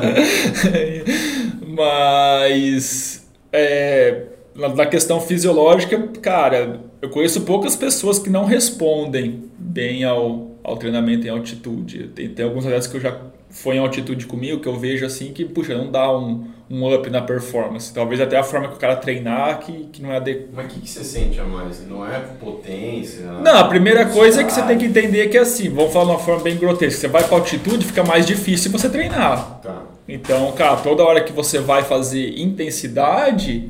[1.66, 10.04] Mas é, na na questão fisiológica, cara, eu conheço poucas pessoas que não respondem bem
[10.04, 12.08] ao, ao treinamento em altitude.
[12.08, 13.18] Tem, tem alguns atletas que eu já
[13.50, 17.10] foi em altitude comigo que eu vejo assim que, puxa, não dá um, um up
[17.10, 17.92] na performance.
[17.92, 20.52] Talvez até a forma que o cara treinar que, que não é adequada.
[20.54, 21.84] Mas o que, que você sente a mais?
[21.86, 23.26] Não é potência?
[23.26, 26.04] Não, a primeira coisa é que você tem que entender que é assim, vamos falar
[26.04, 27.00] de uma forma bem grotesca.
[27.00, 29.60] Você vai para altitude, fica mais difícil você treinar.
[29.60, 29.82] Tá.
[30.08, 33.68] Então, cara, toda hora que você vai fazer intensidade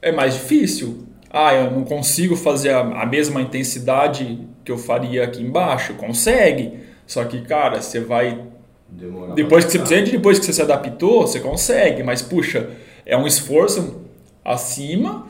[0.00, 1.08] é mais difícil.
[1.28, 5.94] Ah, eu não consigo fazer a, a mesma intensidade que eu faria aqui embaixo.
[5.94, 6.78] Consegue.
[7.04, 8.52] Só que, cara, você vai
[8.96, 12.70] Demora depois que você precisa, depois que você se adaptou, você consegue, mas puxa,
[13.06, 14.02] é um esforço
[14.44, 15.26] acima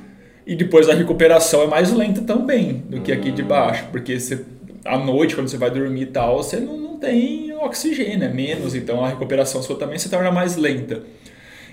[0.46, 4.44] e depois a recuperação é mais lenta também do que aqui de baixo, porque você,
[4.84, 8.74] à noite, quando você vai dormir e tal, você não, não tem oxigênio, é menos,
[8.74, 11.02] então a recuperação sua também se torna mais lenta.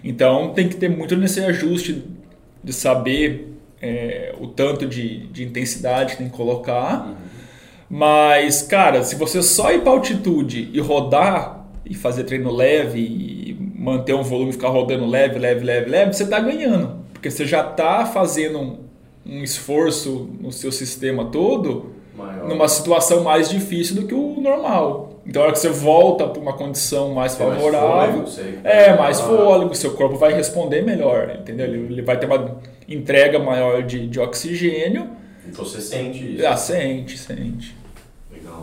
[0.04, 2.04] Então tem que ter muito nesse ajuste
[2.64, 7.18] de saber é, o tanto de, de intensidade que tem que colocar.
[7.90, 11.59] Mas, cara, se você só ir para altitude e rodar
[11.90, 16.24] e fazer treino leve e manter um volume, ficar rodando leve, leve, leve, leve, você
[16.24, 17.00] está ganhando.
[17.12, 18.78] Porque você já está fazendo um,
[19.26, 22.48] um esforço no seu sistema todo Maior.
[22.48, 25.22] numa situação mais difícil do que o normal.
[25.26, 28.60] Então, a hora que você volta para uma condição mais Tem mais favorável, fôlego, sei.
[28.64, 31.68] é mais fôlego, seu corpo vai responder melhor, entendeu?
[31.68, 35.10] Ele, vai ter uma entrega maior de, de oxigênio.
[35.48, 36.48] E você sente isso.
[36.48, 37.76] Ah, sente, sente.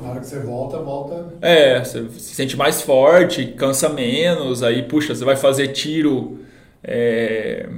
[0.03, 1.27] Na hora que você volta, volta.
[1.41, 6.39] É, você se sente mais forte, cansa menos, aí, puxa, você vai fazer tiro
[6.83, 7.69] é,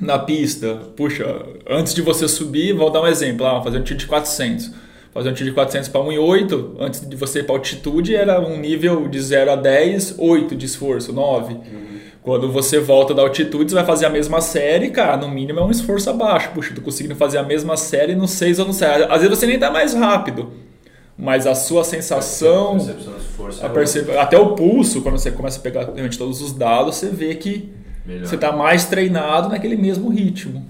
[0.00, 0.74] na pista.
[0.96, 1.24] Puxa,
[1.68, 4.70] antes de você subir, vou dar um exemplo, ah, fazer um tiro de 400.
[5.12, 8.58] Fazer um tiro de 400 para 1,8, antes de você ir para altitude, era um
[8.58, 11.56] nível de 0 a 10, 8 de esforço, 9.
[12.20, 15.62] Quando você volta da altitude, você vai fazer a mesma série, cara, no mínimo é
[15.62, 16.50] um esforço abaixo.
[16.54, 19.04] Puxa, tô conseguindo fazer a mesma série no 6 ou no 7.
[19.04, 20.50] Às vezes você nem tá mais rápido,
[21.16, 23.14] mas a sua sensação, Percepção
[23.62, 26.96] a é perce- até o pulso, quando você começa a pegar realmente todos os dados,
[26.96, 27.72] você vê que
[28.04, 28.26] melhor.
[28.26, 30.64] você tá mais treinado naquele mesmo ritmo.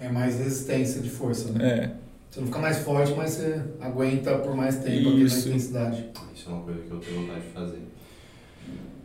[0.00, 1.68] É mais resistência de força, né?
[1.68, 1.90] É.
[2.30, 5.48] Você não fica mais forte, mas você aguenta por mais tempo Isso.
[5.48, 6.04] intensidade.
[6.34, 7.78] Isso é uma coisa que eu tenho vontade de fazer.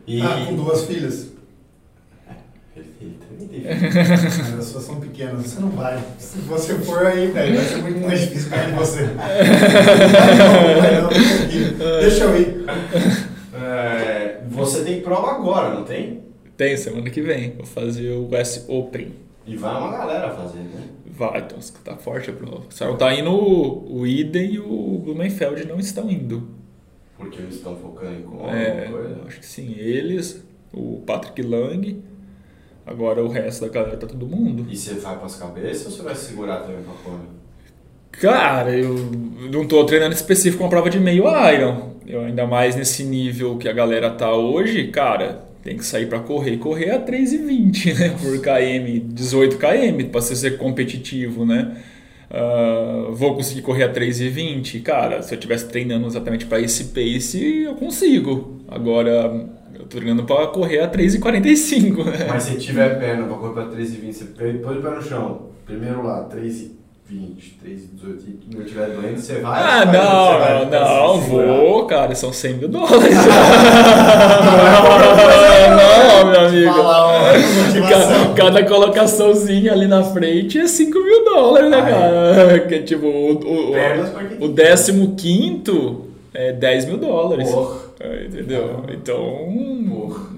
[0.06, 1.33] E Ah, com duas filhas.
[3.04, 3.94] Ele, também tem filho.
[4.40, 6.02] Mas as suas são pequenas, você não vai.
[6.18, 9.02] Se você for aí, velho, vai ser muito mais difícil de você.
[9.04, 12.00] Não não, não.
[12.02, 12.66] Deixa eu ir.
[13.56, 16.22] É, você tem prova agora, não tem?
[16.58, 17.52] Tem, semana que vem.
[17.56, 19.14] Vou fazer o US Open.
[19.46, 20.82] E vai uma galera fazer, né?
[21.06, 22.64] Vai, então tá forte a prova.
[22.70, 26.48] Só não tá indo o o Iden e o Blumenfeld não estão indo.
[27.18, 29.18] Porque eles estão focando em como É, coisa.
[29.28, 29.76] acho que sim.
[29.78, 32.02] Eles, o Patrick Lang,
[32.86, 34.66] agora o resto da galera tá todo mundo.
[34.70, 37.44] E você vai pras cabeças ou você vai segurar também pra fora?
[38.12, 38.96] Cara, eu
[39.52, 41.94] não tô treinando específico uma prova de meio Iron.
[42.06, 46.20] Eu ainda mais nesse nível que a galera tá hoje, cara, tem que sair pra
[46.20, 48.16] correr e correr a 3,20, né?
[48.22, 51.78] Por km, 18 km, pra você ser competitivo, né?
[52.30, 54.82] Ah, vou conseguir correr a 3,20?
[54.82, 58.60] Cara, se eu estivesse treinando exatamente para esse pace, eu consigo.
[58.68, 59.48] Agora,
[59.94, 62.26] treinando para correr a 3,45, né?
[62.28, 65.42] Mas se tiver perna pra correr pra 3,20, você põe o pé no chão.
[65.66, 66.72] Primeiro lá, 3,20,
[67.64, 69.62] 3,18 e não tiver doendo, você vai.
[69.64, 71.46] Ah, não, não, se segurar.
[71.46, 73.16] vou, cara, são 100 mil dólares.
[75.78, 76.74] não, meu amigo.
[78.36, 81.92] Cada colocaçãozinha ali na frente é 5 mil dólares, né, Ai.
[81.92, 82.60] cara?
[82.68, 87.50] Que, tipo, o, o, pra o, o décimo quinto é 10 mil dólares.
[87.50, 87.93] Porra.
[88.04, 88.84] É, Entendeu?
[88.90, 89.48] Então.
[89.90, 90.34] Porra.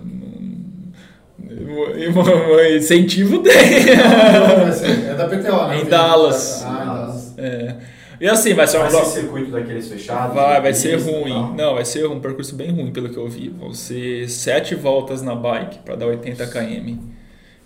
[2.75, 3.53] Incentivo tem.
[3.95, 5.81] Não, vai ser- É da PTO, né?
[5.81, 6.63] Em Dallas.
[6.65, 7.33] Ah, em Dallas.
[7.37, 7.75] É.
[8.19, 10.33] E assim, vai ser uma Vai ser circuito daqueles fechados?
[10.35, 11.33] Vai, vai ser ruim.
[11.33, 11.53] tal?
[11.53, 13.49] Não, vai ser um percurso bem ruim, pelo que eu vi.
[13.49, 16.97] Vão ser sete voltas na bike para dar 80 km.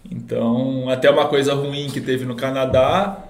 [0.09, 3.25] Então, até uma coisa ruim que teve no Canadá,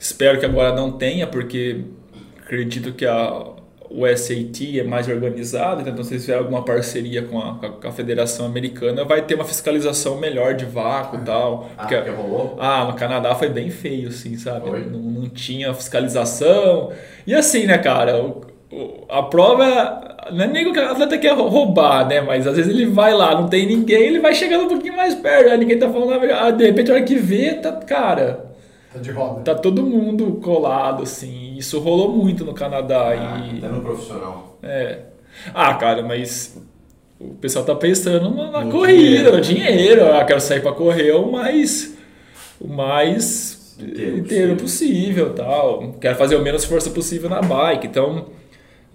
[0.00, 1.82] espero que agora não tenha, porque
[2.44, 3.44] acredito que a,
[3.96, 7.92] o SAT é mais organizado, então se eles tiverem alguma parceria com a, com a-
[7.92, 11.68] Federação Americana, vai ter uma fiscalização melhor de vácuo e tal.
[11.76, 12.56] Ah, Porque- porque rolou?
[12.58, 14.68] ah, no Canadá foi bem feio, assim, sabe?
[14.90, 16.90] Não, não tinha fiscalização.
[17.26, 18.16] E assim, né, cara?
[18.22, 18.40] o-
[18.72, 20.00] o- a prova.
[20.32, 22.20] Não é nem que o atleta quer roubar, né?
[22.22, 25.14] Mas às vezes ele vai lá, não tem ninguém, ele vai chegando um pouquinho mais
[25.14, 25.50] perto.
[25.50, 26.46] Aí ninguém tá falando nada.
[26.46, 28.46] Ah, de repente, a hora que vê, tá, cara,
[28.92, 29.42] Tá de roda.
[29.42, 31.43] tá todo mundo colado, assim.
[31.58, 33.08] Isso rolou muito no Canadá.
[33.10, 34.58] Ah, e, até no profissional.
[34.62, 34.98] é.
[35.52, 36.56] Ah, cara, mas
[37.18, 39.32] o pessoal tá pensando na, na corrida, dinheiro.
[39.32, 40.12] no dinheiro.
[40.14, 41.96] Ah, quero sair pra correr o mais.
[42.60, 45.34] O mais Inteiro inteiro, possível.
[45.34, 45.94] tal.
[46.00, 47.88] Quero fazer o menos força possível na bike.
[47.88, 48.26] Então,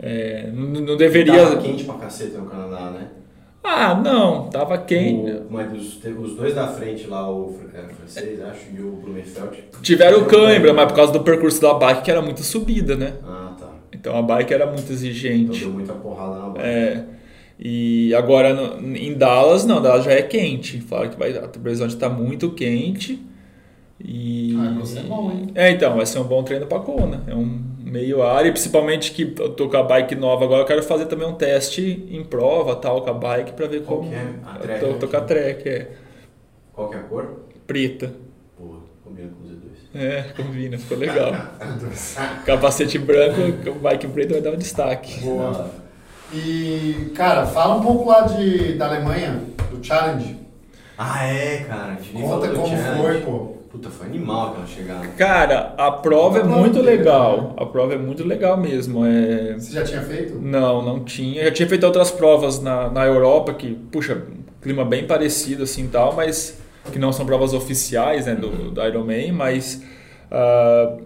[0.01, 1.33] é, não, não deveria.
[1.43, 3.07] Tava quente pra caceta no Canadá, né?
[3.63, 5.31] Ah, não, tava quente.
[5.31, 9.63] O, mas os, os dois da frente lá, o era francês, acho, e o Blumenfeld.
[9.81, 13.13] Tiveram cãibra, mas por causa do percurso da bike, que era muito subida, né?
[13.23, 13.67] Ah, tá.
[13.93, 15.59] Então a bike era muito Então exigente.
[15.59, 16.63] deu muita porrada na bola.
[16.65, 17.03] É.
[17.59, 20.79] E agora no- em Dallas, não, Dallas já é quente.
[20.79, 23.19] Falaram que vai, a previsão de estar muito quente.
[24.03, 24.55] E.
[24.59, 25.51] Ah, vai ser bom, hein?
[25.55, 27.23] É, então, vai ser um bom treino pra Kona.
[27.27, 30.65] É um meio área, e principalmente que eu tô com a bike nova agora, eu
[30.65, 34.09] quero fazer também um teste em prova, tal, com a bike, pra ver Qual como.
[34.11, 34.19] que é?
[34.45, 34.93] A Eu track, tô, né?
[34.99, 35.91] tô com a track, é.
[36.71, 37.39] Qual que é a cor?
[37.65, 38.13] Preta.
[38.57, 39.59] Boa, combina com os E2.
[39.95, 41.31] É, combina, ficou legal.
[42.45, 43.41] Capacete branco,
[43.81, 45.19] bike preta vai dar um destaque.
[45.21, 45.71] Boa.
[46.31, 50.37] E, cara, fala um pouco lá de, da Alemanha, do Challenge.
[50.95, 51.97] Ah, é, cara.
[52.13, 53.01] Conta como challenge.
[53.01, 53.58] foi, pô.
[53.69, 55.07] Puta, foi animal aquela chegada.
[55.09, 57.53] Cara, a prova é muito legal.
[57.55, 59.05] A prova é muito legal mesmo.
[59.05, 59.53] É...
[59.53, 60.39] Você já tinha feito?
[60.39, 61.41] Não, não tinha.
[61.41, 64.23] Eu já tinha feito outras provas na, na Europa que, puxa,
[64.59, 66.59] clima bem parecido assim tal, mas
[66.91, 69.83] que não são provas oficiais né, do, do Ironman, mas
[70.31, 71.01] uh,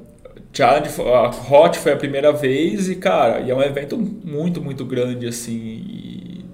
[0.54, 4.86] Challenge, a Hot foi a primeira vez e, cara, e é um evento muito, muito
[4.86, 5.58] grande assim.
[5.60, 6.46] E,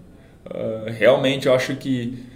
[0.48, 2.29] uh, realmente eu acho que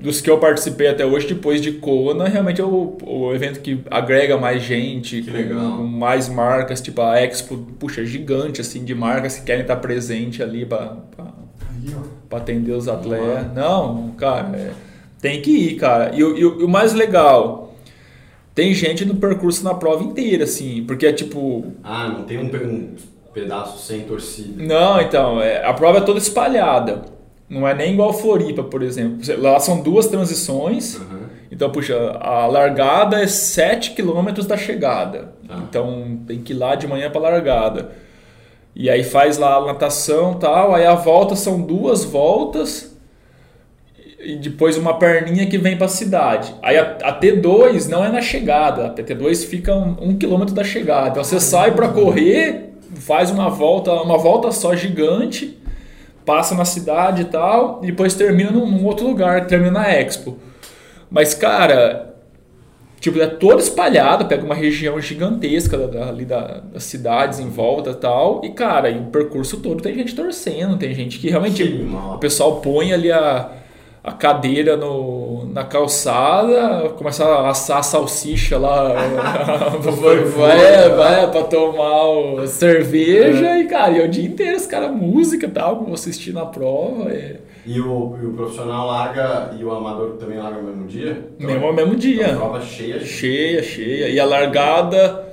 [0.00, 3.80] dos que eu participei até hoje, depois de Kona, realmente é o, o evento que
[3.90, 8.94] agrega mais gente, Que com, com mais marcas, tipo a Expo, puxa, gigante assim de
[8.94, 10.96] marcas que querem estar presente ali para
[12.30, 13.52] atender os atletas.
[13.54, 14.72] Não, cara, é-
[15.20, 16.12] tem que ir, cara.
[16.14, 17.74] E, o- e e o mais legal,
[18.54, 21.72] tem gente no percurso na prova inteira, assim, porque é tipo.
[21.82, 22.88] Ah, não tem um, um
[23.32, 24.62] pedaço sem torcida.
[24.62, 27.02] Não, então, é, a prova é toda espalhada.
[27.48, 29.18] Não é nem igual Floripa, por exemplo.
[29.38, 30.96] Lá são duas transições.
[30.96, 31.26] Aham.
[31.50, 35.32] Então, puxa, a largada é 7 km da chegada.
[35.46, 35.56] Tá.
[35.68, 37.92] Então, tem que ir lá de manhã para largada.
[38.74, 40.74] E aí faz lá a natação e tal.
[40.74, 42.94] Aí a volta são duas voltas.
[44.18, 46.52] E depois uma perninha que vem para a cidade.
[46.62, 48.86] Aí a, a T2 não é na chegada.
[48.86, 51.10] A T2 fica um, um quilômetro da chegada.
[51.10, 55.56] Então você sai para correr, faz uma volta, uma volta só gigante,
[56.26, 60.36] passa na cidade e tal, e depois termina num, num outro lugar, termina na Expo.
[61.08, 62.14] Mas, cara,
[63.00, 67.48] tipo, é toda espalhada, pega uma região gigantesca da, da- ali da- das cidades em
[67.48, 68.40] volta e tal.
[68.44, 71.62] E, cara, e o percurso todo tem gente torcendo, tem gente que realmente.
[71.62, 73.50] Que o pessoal põe ali a,
[74.06, 78.92] a cadeira no, na calçada, começa a assar a salsicha lá.
[80.00, 84.66] vai, vai, vai pra tomar o- cerveja e, cara, e é o dia inteiro os
[84.66, 87.10] caras música e tal, vou assistir na prova.
[87.10, 91.24] É, E o, e o profissional larga e o amador também larga no mesmo dia?
[91.38, 92.26] mesmo, mesmo dia.
[92.28, 93.00] Então, prova cheia.
[93.04, 94.08] Cheia, cheia.
[94.08, 95.26] E a largada,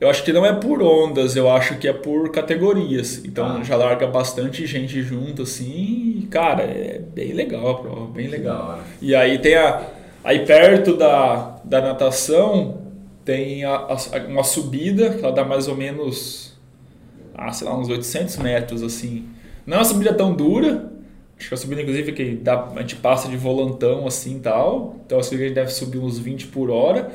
[0.00, 3.22] eu acho que não é por ondas, eu acho que é por categorias.
[3.24, 3.62] Então Ah.
[3.62, 6.07] já larga bastante gente junto, assim.
[6.30, 8.80] Cara, é bem legal a prova, bem legal.
[9.00, 9.82] E aí tem a.
[10.22, 12.82] Aí perto da, da natação
[13.24, 13.96] tem a, a-
[14.28, 16.54] uma subida, que ela dá mais ou menos.
[17.34, 19.26] Ah, sei lá, uns 800 metros, assim.
[19.66, 20.92] Não é uma subida tão dura.
[21.38, 24.96] Acho que a subida, inclusive, que dá, a gente passa de volantão assim e tal.
[25.06, 27.10] Então a subida a gente deve subir uns 20 por hora.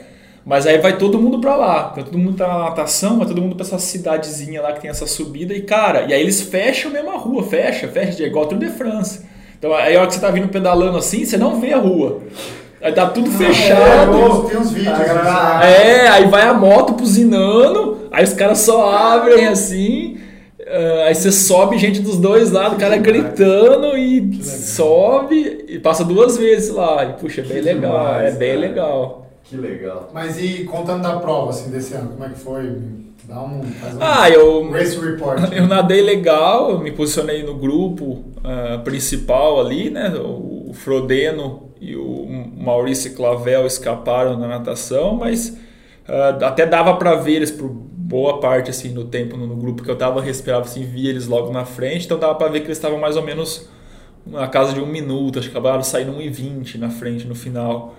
[0.46, 1.90] Mas aí vai todo mundo pra lá.
[1.94, 4.90] Então, todo mundo tá na natação, vai todo mundo pra essa cidadezinha lá que tem
[4.90, 5.54] essa subida.
[5.54, 8.68] E, cara, e aí eles fecham mesmo a rua, fecha, fecha, é igual Tour de
[8.70, 9.22] France.
[9.58, 12.20] Então aí a hora que você tá vindo pedalando assim, você não vê a rua.
[12.82, 14.12] Aí tá tudo É, fechado.
[14.12, 15.00] tem, uns, tem uns vídeos.
[15.00, 15.82] Ah, disso.
[15.82, 20.18] É, aí vai a moto buzinando, aí os caras só abrem assim,
[20.68, 26.04] ah, aí você sobe gente dos dois lados, o cara gritando e sobe e passa
[26.04, 27.06] duas vezes lá.
[27.06, 28.60] E puxa, é bem Que legal, demais, é bem cara.
[28.60, 29.23] legal.
[29.54, 30.10] Que legal.
[30.12, 32.76] Mas e contando da prova, assim, desse ano, como é que foi?
[33.26, 35.40] Dá um, faz um Ah, eu, race report.
[35.54, 40.12] eu nadei legal, me posicionei no grupo ah, principal ali, né?
[40.18, 42.26] O Frodeno e o
[42.58, 45.56] Maurício Clavel escaparam na natação, mas
[46.08, 49.84] ah, até dava para ver eles por boa parte assim no tempo no, no grupo
[49.84, 52.66] que eu tava, respirava assim, via eles logo na frente, então dava para ver que
[52.66, 53.70] eles estavam mais ou menos
[54.26, 57.94] na casa de um minuto, acho que acabaram saindo 1,20 na frente no final.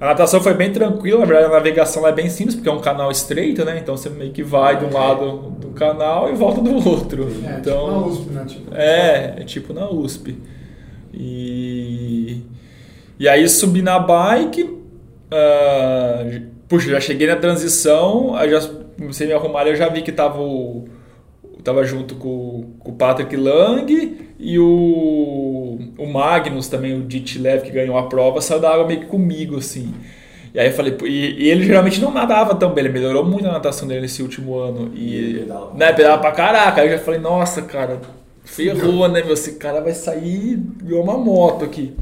[0.00, 2.80] A natação foi bem tranquila, na verdade a navegação é bem simples, porque é um
[2.80, 3.78] canal estreito, né?
[3.78, 7.28] Então você meio que vai de um lado do canal e volta do outro.
[7.46, 8.44] É, então, tipo na USP, né?
[8.46, 10.38] Tipo, é, é tipo na USP.
[11.12, 12.42] E,
[13.18, 14.78] e aí subi na bike,
[15.30, 18.60] ah, puxa, já cheguei na transição, aí já
[18.98, 20.88] comecei a me arrumar, eu já vi que tava o,
[21.64, 27.70] tava junto com, com o Patrick Lang e o, o Magnus também, o Ditlev que
[27.70, 29.94] ganhou a prova, saiu da água meio que comigo, assim.
[30.54, 33.48] E aí eu falei, e, e ele geralmente não nadava tão bem, ele melhorou muito
[33.48, 34.92] a natação dele nesse último ano.
[34.94, 36.80] E E, né, pedalava pra caraca.
[36.80, 38.00] Aí eu já falei, nossa, cara,
[38.44, 39.34] ferrou, né, meu?
[39.34, 41.96] Esse cara vai sair igual uma moto aqui.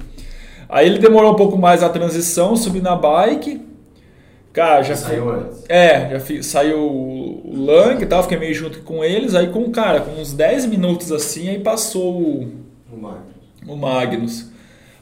[0.68, 3.60] Aí ele demorou um pouco mais a transição, subi na bike.
[4.52, 5.64] Cara, já Saiu antes.
[5.68, 6.78] É, já fi- saiu
[7.52, 9.34] o o Lang e tal, fiquei meio junto com eles.
[9.34, 12.52] Aí com, cara, com uns 10 minutos assim, aí passou o,
[12.92, 12.96] O
[13.66, 14.50] o Magnus.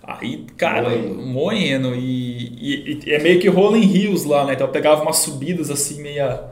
[0.03, 1.94] Aí, cara, Moendo.
[1.94, 4.55] E, e- e é meio que rolling hills lá, né?
[4.55, 6.44] Então eu pegava umas subidas assim, meia,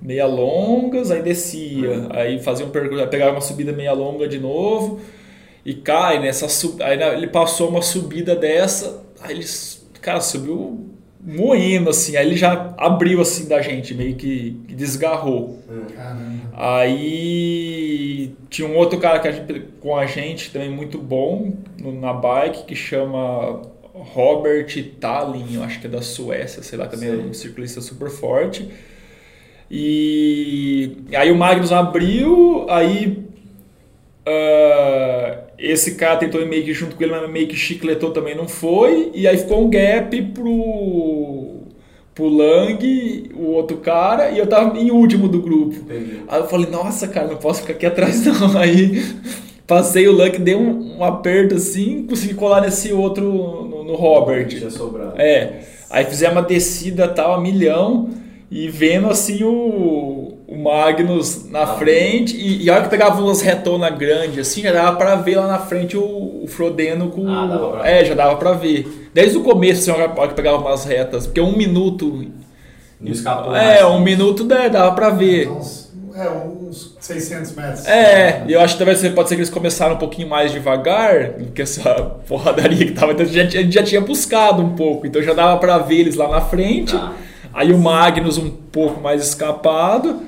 [0.00, 2.08] meia longas, aí descia.
[2.10, 5.00] Aí fazia um percurso, pegava uma subida meia longa de novo.
[5.64, 6.82] E cai nessa sub...
[6.82, 9.44] Aí ele passou uma subida dessa, aí ele,
[10.02, 10.83] cara, subiu
[11.26, 12.16] moendo assim.
[12.16, 15.58] Aí ele já abriu assim da gente, meio que, que desgarrou.
[15.96, 16.34] Caramba.
[16.52, 21.98] Aí tinha um outro cara que a gente- com a gente também muito bom no-
[21.98, 23.62] na bike que chama
[23.94, 24.66] Robert
[25.00, 27.20] Tallinn, eu acho que é da Suécia, sei lá, também é Sei.
[27.24, 28.68] um ciclista super forte.
[29.70, 33.24] E aí o Magnus abriu, aí
[34.26, 38.34] ah, esse cara tentou ir meio que junto com ele, mas meio que chicletou também
[38.34, 39.10] não foi.
[39.14, 41.62] E aí ficou um gap pro,
[42.14, 45.76] pro Lang, o outro cara, e eu tava em último do grupo.
[45.76, 46.20] Entendi.
[46.28, 48.58] Aí eu falei, nossa, cara, não posso ficar aqui atrás não.
[48.58, 49.02] Aí
[49.66, 54.48] passei o Luck, dei um, um aperto assim, consegui colar nesse outro no, no Robert.
[54.48, 55.20] Tinha sobrado.
[55.20, 55.60] É.
[55.90, 58.10] Aí fizemos uma descida tal, a milhão,
[58.50, 60.23] e vendo assim o,
[60.54, 61.66] o Magnus na Ah.
[61.66, 65.36] frente, e, e a hora que pegava umas retona grande, assim, já dava pra ver
[65.36, 66.02] lá na frente o,
[66.42, 67.28] o Frodeno com.
[67.28, 68.04] Ah, dava pra é, ver.
[68.06, 69.10] já dava pra ver.
[69.12, 72.26] Desde o começo, assim, a hora que pegava umas retas, porque um minuto.
[73.00, 73.84] Não escapou É, mais.
[73.84, 75.50] um minuto né, dava pra ver.
[76.16, 77.86] É, uns 600 metros.
[77.88, 81.30] É, e eu acho que talvez pode ser que eles começaram um pouquinho mais devagar,
[81.30, 81.92] porque essa
[82.28, 85.34] porradaria que tava, então a gente, a gente já tinha buscado um pouco, então já
[85.34, 86.92] dava pra ver eles lá na frente.
[86.96, 87.12] Tá.
[87.52, 90.20] Aí o Magnus um pouco mais escapado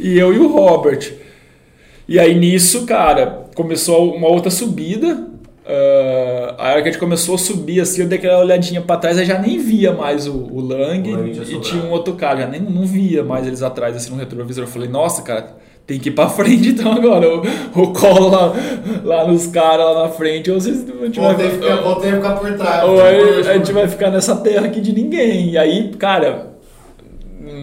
[0.00, 1.12] e eu e o Robert.
[2.08, 5.28] E aí nisso, cara, começou uma outra subida.
[5.66, 8.96] ah, a hora que a gente começou a subir, assim, eu dei aquela olhadinha pra
[8.96, 11.60] trás, aí já nem via mais o, o Lang, O e sobrado.
[11.60, 14.64] tinha um outro cara, já nem não via mais eles atrás, assim, no retrovisor.
[14.64, 17.28] Eu falei, nossa, cara, tem que ir pra frente então agora.
[17.28, 17.42] O,
[17.82, 18.52] o colo lá,
[19.04, 21.76] lá nos caras lá na frente, ou vocês a gente vai- Voltei a ficar,
[22.16, 22.84] ficar por trás.
[22.88, 25.50] ou a gente vai ficar nessa terra aqui de ninguém.
[25.50, 26.49] E aí, cara,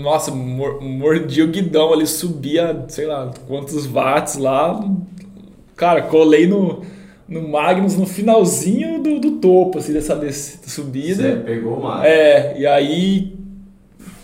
[0.02, 4.84] nossa, mor mordi o guidão ali, subia, sei lá, quantos watts lá.
[5.76, 6.82] Cara, colei no,
[7.28, 11.24] no Magnus no finalzinho do, do topo, assim, dessa des- subida.
[11.24, 12.06] Você pegou mais.
[12.06, 13.36] É, e aí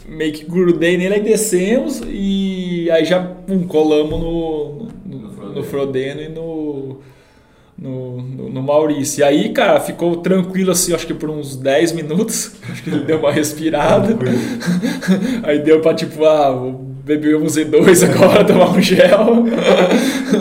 [0.08, 5.64] meio que grudei nele, aí descemos e aí já pum, colamos no, no, No no
[5.64, 6.98] Frodeno e no,
[7.84, 9.20] no, no, no Maurício.
[9.20, 12.54] E aí, cara, ficou tranquilo assim, acho que por uns 10 minutos.
[12.72, 14.18] Acho que ele deu uma respirada.
[15.44, 19.44] aí deu pra tipo, ah, vou beber um Z2 agora, tomar um gel.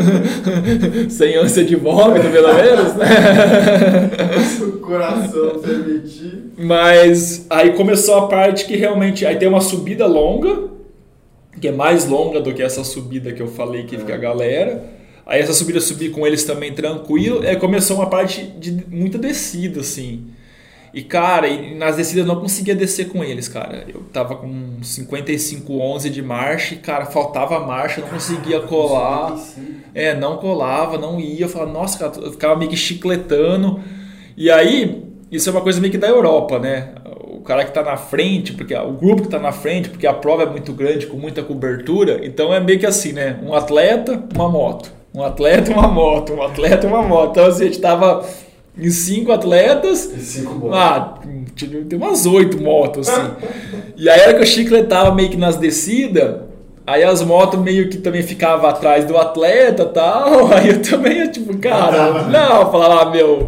[1.11, 3.09] Sem ânsia de vômito, pelo menos, né?
[4.61, 6.53] O coração permitir.
[6.57, 9.27] Mas aí começou a parte que realmente.
[9.27, 10.69] Aí tem uma subida longa,
[11.61, 15.02] que é mais longa do que essa subida que eu falei que fica a galera.
[15.27, 17.43] Aí essa subida eu subi com eles também tranquilo.
[17.47, 20.27] Aí começou uma parte de muita descida, assim.
[20.95, 23.87] E cara, e nas descidas eu não conseguia descer com eles, cara.
[23.89, 29.39] Eu tava com 55,11 de marcha e, cara, faltava marcha, não conseguia colar.
[29.95, 31.47] É, não colava, não ia.
[31.47, 33.81] Eu falava, nossa, cara, eu ficava meio que chicletando.
[34.37, 36.91] E aí, isso é uma coisa meio que da Europa, né?
[37.27, 40.13] O cara que tá na frente, porque o grupo que tá na frente, porque a
[40.13, 43.41] prova é muito grande, com muita cobertura, então é meio que assim, né?
[43.43, 45.02] Um atleta, uma moto.
[45.15, 46.33] Um atleta, uma moto.
[46.33, 47.31] Um atleta, uma moto.
[47.33, 48.25] Então, assim, a gente tava
[48.79, 50.05] em cinco atletas.
[50.17, 50.73] E cinco bons.
[50.75, 51.15] Ah,
[51.55, 53.31] tinha- tem umas oito motos, assim.
[53.97, 56.37] e aí, a hora que o chicletava meio que nas descidas,
[56.87, 60.47] aí as motos meio que também ficavam atrás do atleta e tal.
[60.53, 62.39] Aí eu também, tipo, cara, né?
[62.49, 63.47] não, falava, ah, meu.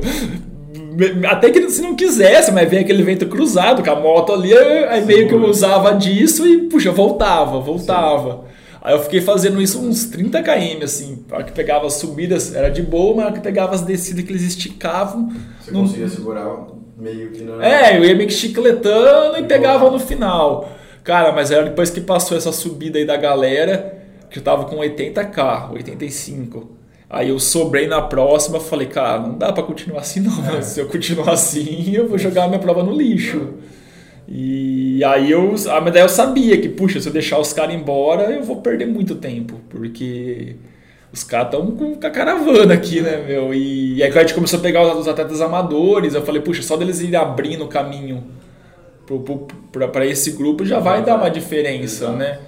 [0.93, 4.53] me- Até que se não quisesse, mas vem aquele vento cruzado com a moto ali,
[4.55, 8.45] aí meio que eu usava disso e, puxa, voltava, voltava.
[8.85, 11.25] Aí eu fiquei fazendo isso uns 30 km, assim.
[11.31, 13.81] A hora que pegava as subidas era de boa, mas a hora que pegava as
[13.81, 16.55] descidas que eles esticavam, Você não- conseguia segurar
[16.99, 17.65] meio que na.
[17.67, 20.71] é, eu ia meio que chicletando e pegava no final.
[21.03, 23.99] Cara, mas era depois que passou essa subida aí da galera,
[24.31, 26.71] que eu tava com 80k, 85.
[27.09, 30.33] Aí eu sobrei na próxima, falei, cara, não dá pra continuar assim não.
[30.63, 33.49] Se eu continuar assim, eu vou jogar a minha prova no lixo.
[34.27, 37.75] E aí eu, ah, mas daí eu sabia que, puxa, se eu deixar os caras
[37.75, 40.57] embora, eu vou perder muito tempo, porque
[41.13, 43.53] os caras estão com a caravana aqui, né, meu?
[43.53, 46.63] E, e aí quando a gente começou a pegar os atletas amadores, eu falei, puxa,
[46.63, 48.25] só deles irem abrindo o caminho
[49.93, 52.39] para esse grupo já vai dar uma diferença, né?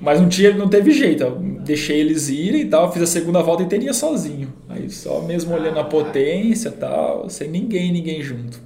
[0.00, 3.40] Mas não, tinha, não teve jeito, eu deixei eles irem e tal, fiz a segunda
[3.40, 4.52] volta e teria sozinho.
[4.68, 8.60] Aí só mesmo olhando a potência e tal, sem ninguém, ninguém junto.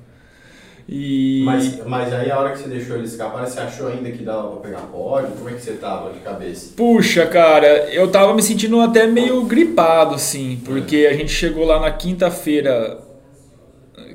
[0.88, 1.42] E...
[1.44, 4.48] Mas, mas aí a hora que você deixou ele escapar, você achou ainda que dava
[4.50, 5.30] pra pegar pódio?
[5.36, 6.74] Como é que você tava de cabeça?
[6.76, 11.80] Puxa, cara, eu tava me sentindo até meio gripado, assim, porque a gente chegou lá
[11.80, 13.00] na quinta-feira,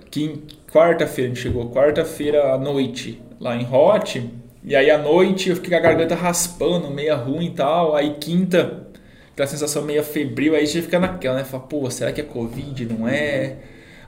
[0.09, 4.29] quin- quarta-feira, a gente chegou quarta-feira à noite lá em Hot,
[4.63, 8.15] e aí à noite eu fiquei com a garganta raspando, meia ruim e tal, aí
[8.19, 8.87] quinta,
[9.33, 12.85] aquela sensação meio febril, aí você fica naquela, né, fala, pô, será que é Covid,
[12.85, 13.57] não é?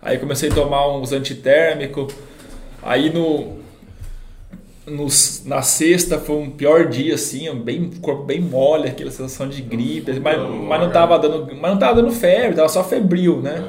[0.02, 2.14] Aí comecei a tomar uns antitérmicos,
[2.86, 3.58] aí no,
[4.86, 9.62] nos- na sexta foi um pior dia, assim, bem, corpo bem mole, aquela sensação de
[9.62, 13.64] gripe, mas, mas não tava dando, mas não tava dando febre, tava só febril, né?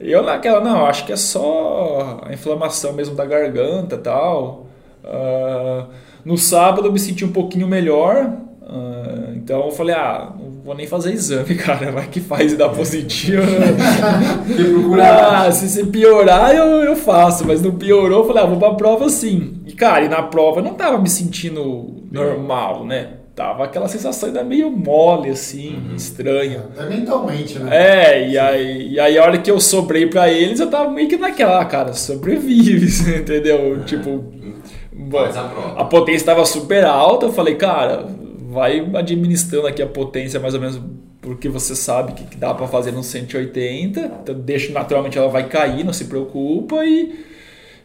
[0.00, 4.66] E eu naquela, não, acho que é só a inflamação mesmo da garganta tal.
[5.04, 5.86] Uh,
[6.24, 8.32] no sábado eu me senti um pouquinho melhor,
[8.64, 12.56] uh, então eu falei, ah, não vou nem fazer exame, cara, vai que faz e
[12.56, 13.42] dá positivo.
[15.00, 18.74] ah, se, se piorar eu, eu faço, mas não piorou, eu falei, ah, vou pra
[18.74, 19.62] prova sim.
[19.66, 23.18] E cara, e na prova eu não tava me sentindo normal, né?
[23.34, 25.96] Tava aquela sensação ainda meio mole, assim, uhum.
[25.96, 26.66] estranha.
[26.78, 27.76] É mentalmente, né?
[27.76, 31.08] É, e aí, e aí a hora que eu sobrei para eles, eu tava meio
[31.08, 32.86] que naquela, ah, cara, sobrevive,
[33.18, 33.80] entendeu?
[33.80, 33.84] É.
[33.84, 34.24] Tipo,
[35.12, 38.06] a, a potência estava super alta, eu falei, cara,
[38.54, 40.80] vai administrando aqui a potência mais ou menos
[41.20, 45.82] porque você sabe que, dá para fazer no 180, então deixa naturalmente ela vai cair,
[45.82, 47.24] não se preocupa e,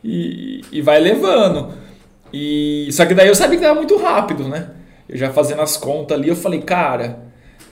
[0.04, 1.74] e, e vai levando.
[2.34, 4.70] E só que daí eu sabia que era muito rápido, né?
[5.08, 7.20] Eu já fazendo as contas ali, eu falei, cara,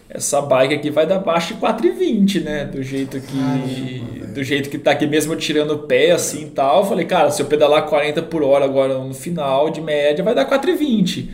[0.10, 2.66] essa bike aqui vai dar baixo de 4,20, né?
[2.66, 6.80] Do jeito que do jeito que tá aqui mesmo tirando o pé assim e tal.
[6.80, 10.34] Eu falei, cara, se eu pedalar 40 por hora agora no final de média, vai
[10.34, 11.28] dar 4,20.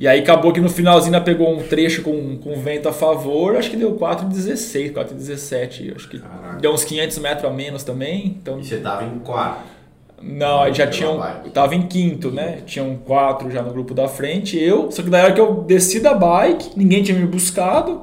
[0.00, 3.54] E aí acabou que no finalzinho ela pegou um trecho com, com vento a favor,
[3.56, 5.94] acho que deu 4,16, 4,17.
[5.94, 6.58] Acho que Caraca.
[6.58, 8.38] deu uns 500 metros a menos também.
[8.40, 8.58] Então...
[8.58, 9.60] E você tava em quarto?
[10.22, 11.20] Não, aí já tinham.
[11.52, 12.60] Tava em quinto, né?
[12.64, 14.90] Tinham quatro já no grupo da frente, eu.
[14.90, 18.02] Só que daí hora que eu desci da bike, ninguém tinha me buscado.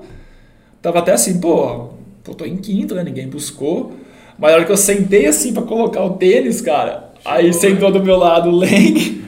[0.84, 1.90] Tava até assim, pô,
[2.24, 3.04] pô tô em quinto, né?
[3.04, 3.94] Ninguém buscou.
[4.38, 8.04] Mas na hora que eu sentei assim para colocar o tênis, cara, aí sentou do
[8.04, 9.24] meu lado o Leng,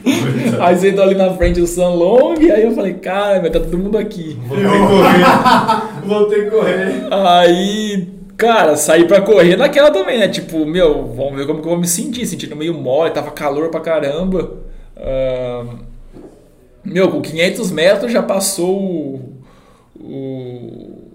[0.59, 3.77] aí sentou ali na frente o San Long, aí eu falei, cara, vai tá todo
[3.77, 4.37] mundo aqui.
[4.47, 5.25] Vou ter que correr.
[6.05, 7.07] Vou ter que correr.
[7.11, 10.29] Aí Cara, saí pra correr naquela também, né?
[10.29, 12.25] Tipo, meu, vamos ver como que eu vou me sentir.
[12.25, 14.53] Sentindo meio mole, tava calor pra caramba.
[14.95, 15.77] Uh,
[16.85, 19.43] meu, com 500 metros já passou o,
[19.99, 21.11] o,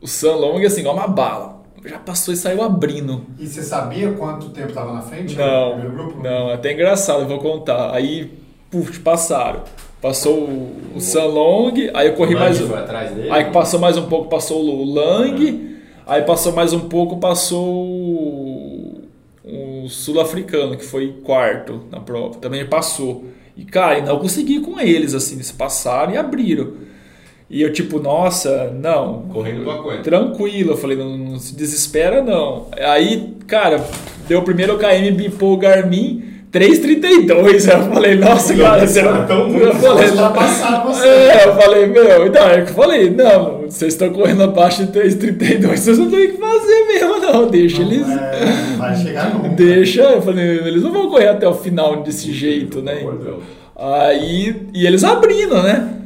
[0.00, 1.57] o San Long assim, igual uma bala.
[1.84, 3.22] Já passou e saiu abrindo.
[3.38, 5.36] E você sabia quanto tempo tava na frente?
[5.36, 5.78] Não,
[6.22, 7.94] não, é até engraçado, eu vou contar.
[7.94, 8.32] Aí,
[8.70, 9.62] puf, passaram.
[10.00, 12.60] Passou o, o San Long, aí eu corri o mais.
[12.72, 13.30] Atrás dele?
[13.30, 15.78] Aí passou mais um pouco, passou o Lang.
[16.06, 17.84] Aí passou mais um pouco, passou
[19.44, 22.38] o sul-africano, que foi quarto na prova.
[22.38, 23.24] Também passou.
[23.56, 26.72] E, cara, não consegui com eles, assim, eles passaram e abriram.
[27.50, 29.22] E eu, tipo, nossa, não.
[29.32, 30.02] Correndo tua coisa.
[30.02, 30.72] Tranquilo.
[30.72, 32.66] Eu falei, não, não, se desespera, não.
[32.76, 33.82] Aí, cara,
[34.28, 36.24] deu o primeiro KM, bipou o Garmin.
[36.52, 37.70] 3,32.
[37.70, 39.26] Eu falei, nossa, cara, você não.
[39.26, 41.06] Tão eu falei, passar você.
[41.06, 45.98] É, eu falei, meu, então, eu falei, não, vocês estão correndo abaixo de 3,32, vocês
[45.98, 47.48] não tem o que fazer mesmo, não.
[47.48, 48.08] Deixa não, eles.
[48.08, 49.48] É, vai chegar nunca.
[49.50, 53.06] Deixa, eu falei, eles não vão correr até o final desse jeito, né?
[53.76, 55.97] Aí, e eles abrindo, né?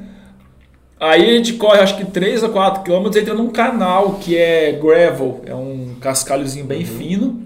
[1.03, 4.71] Aí a gente corre acho que 3 ou 4 quilômetros, entra num canal que é
[4.71, 6.87] gravel, é um cascalhozinho bem uhum.
[6.87, 7.43] fino.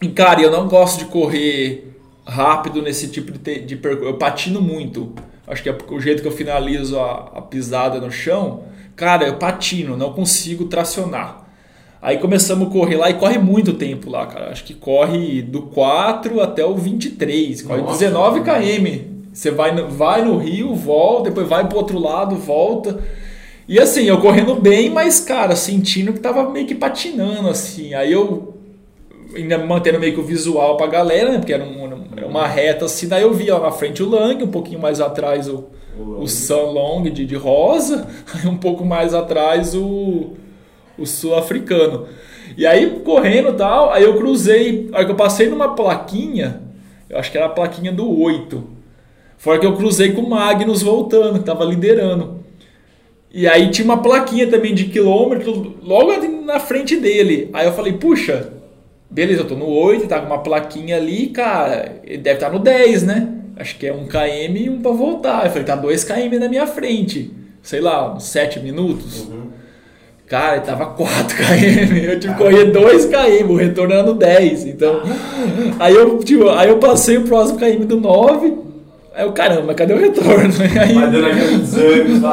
[0.00, 1.92] E cara, eu não gosto de correr
[2.26, 4.08] rápido nesse tipo de, de percurso.
[4.08, 5.12] Eu patino muito.
[5.46, 8.64] Acho que é o jeito que eu finalizo a, a pisada no chão.
[8.96, 11.46] Cara, eu patino, não consigo tracionar.
[12.00, 14.50] Aí começamos a correr lá e corre muito tempo lá, cara.
[14.50, 19.17] Acho que corre do 4 até o 23, corre Nossa, 19 km.
[19.38, 22.98] Você vai no, vai no rio, volta, depois vai pro outro lado, volta.
[23.68, 27.94] E assim, eu correndo bem, mas, cara, sentindo que tava meio que patinando, assim.
[27.94, 28.56] Aí eu
[29.32, 31.38] ainda mantendo meio que o visual pra galera, né?
[31.38, 34.42] Porque era, um, era uma reta assim, daí eu via lá na frente o Lang,
[34.42, 35.66] um pouquinho mais atrás o,
[35.96, 40.32] o, o Sun Long de, de rosa, aí um pouco mais atrás o,
[40.98, 42.08] o sul-africano.
[42.56, 46.60] E aí, correndo e tal, aí eu cruzei, aí que eu passei numa plaquinha,
[47.08, 48.77] eu acho que era a plaquinha do 8.
[49.38, 52.38] Foi que eu cruzei com o Magnus voltando, que tava liderando.
[53.32, 56.12] E aí tinha uma plaquinha também de quilômetro logo
[56.44, 57.48] na frente dele.
[57.52, 58.52] Aí eu falei, puxa,
[59.10, 62.52] Beleza, eu tô no 8, tá com uma plaquinha ali, cara, ele deve estar tá
[62.52, 63.28] no 10, né?
[63.56, 65.46] Acho que é um km e um pra voltar.
[65.46, 67.30] Eu falei, tá 2 km na minha frente.
[67.62, 69.26] Sei lá, uns 7 minutos.
[69.26, 69.48] Uhum.
[70.26, 71.96] Cara, ele tava 4 km.
[71.96, 74.66] Eu tive que correr 2 km, o retorno era no 10.
[74.66, 75.00] Então,
[75.80, 78.52] aí eu, tipo, aí eu passei o próximo km do 9.
[79.18, 80.54] Aí eu, caramba, cadê o retorno?
[80.80, 82.24] Aí, Vai dando aqueles anos,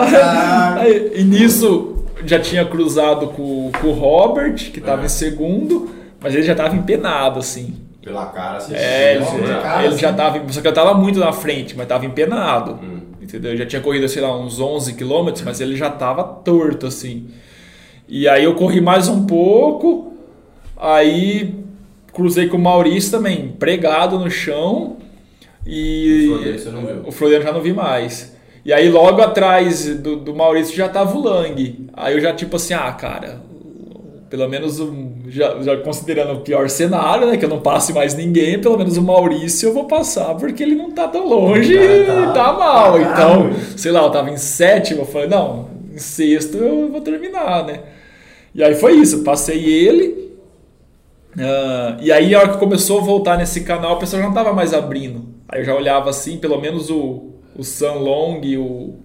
[0.78, 5.06] aí, E nisso já tinha cruzado com, com o Robert, que tava é.
[5.06, 5.90] em segundo.
[6.22, 7.74] Mas ele já tava empenado, assim.
[8.04, 8.76] Pela cara, assim.
[8.76, 9.26] É, ele,
[9.64, 10.18] cara, ele já assim.
[10.18, 10.54] tava.
[10.54, 12.74] Só que eu tava muito na frente, mas tava empenado.
[12.74, 13.00] Hum.
[13.20, 13.54] Entendeu?
[13.54, 17.30] Eu já tinha corrido, sei lá, uns 11 quilômetros, mas ele já tava torto, assim.
[18.08, 20.14] E aí eu corri mais um pouco,
[20.78, 21.56] aí
[22.14, 24.98] cruzei com o Maurício também, pregado no chão.
[25.66, 26.28] E.
[26.28, 26.96] O Frodeiro você não viu?
[27.06, 28.36] O Frodeiro já não vi mais.
[28.64, 31.88] E aí logo atrás do, do Maurício já tava o Lang.
[31.94, 33.42] Aí eu já tipo assim, ah, cara,
[34.30, 37.38] pelo menos um, já, já considerando o pior cenário, né?
[37.38, 40.76] Que eu não passe mais ninguém, pelo menos o Maurício eu vou passar, porque ele
[40.76, 43.00] não tá tão longe e tá, tá mal.
[43.00, 47.66] Então, sei lá, eu tava em sétimo, eu falei, não, em sexto eu vou terminar,
[47.66, 47.82] né?
[48.54, 50.26] E aí foi isso, passei ele.
[51.36, 54.34] Uh, e aí, a hora que começou a voltar nesse canal, o pessoal já não
[54.34, 55.35] tava mais abrindo.
[55.48, 58.96] Aí eu já olhava assim, pelo menos o, o San Long e o,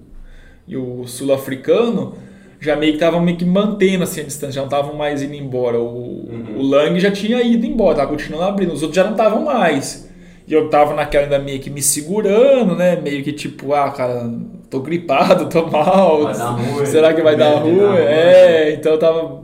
[0.66, 2.14] e o sul-africano
[2.60, 5.34] já meio que estavam meio que mantendo assim, a distância, já não estavam mais indo
[5.34, 5.80] embora.
[5.80, 6.58] O, uhum.
[6.58, 10.08] o Lang já tinha ido embora, tava continuando abrindo, os outros já não estavam mais.
[10.46, 12.96] E eu tava naquela ainda meio que me segurando, né?
[12.96, 14.30] Meio que tipo, ah, cara,
[14.68, 16.24] tô gripado, tô mal.
[16.24, 17.78] Vai dar ruim, será que vai dar ruim?
[17.96, 19.42] É, então eu tava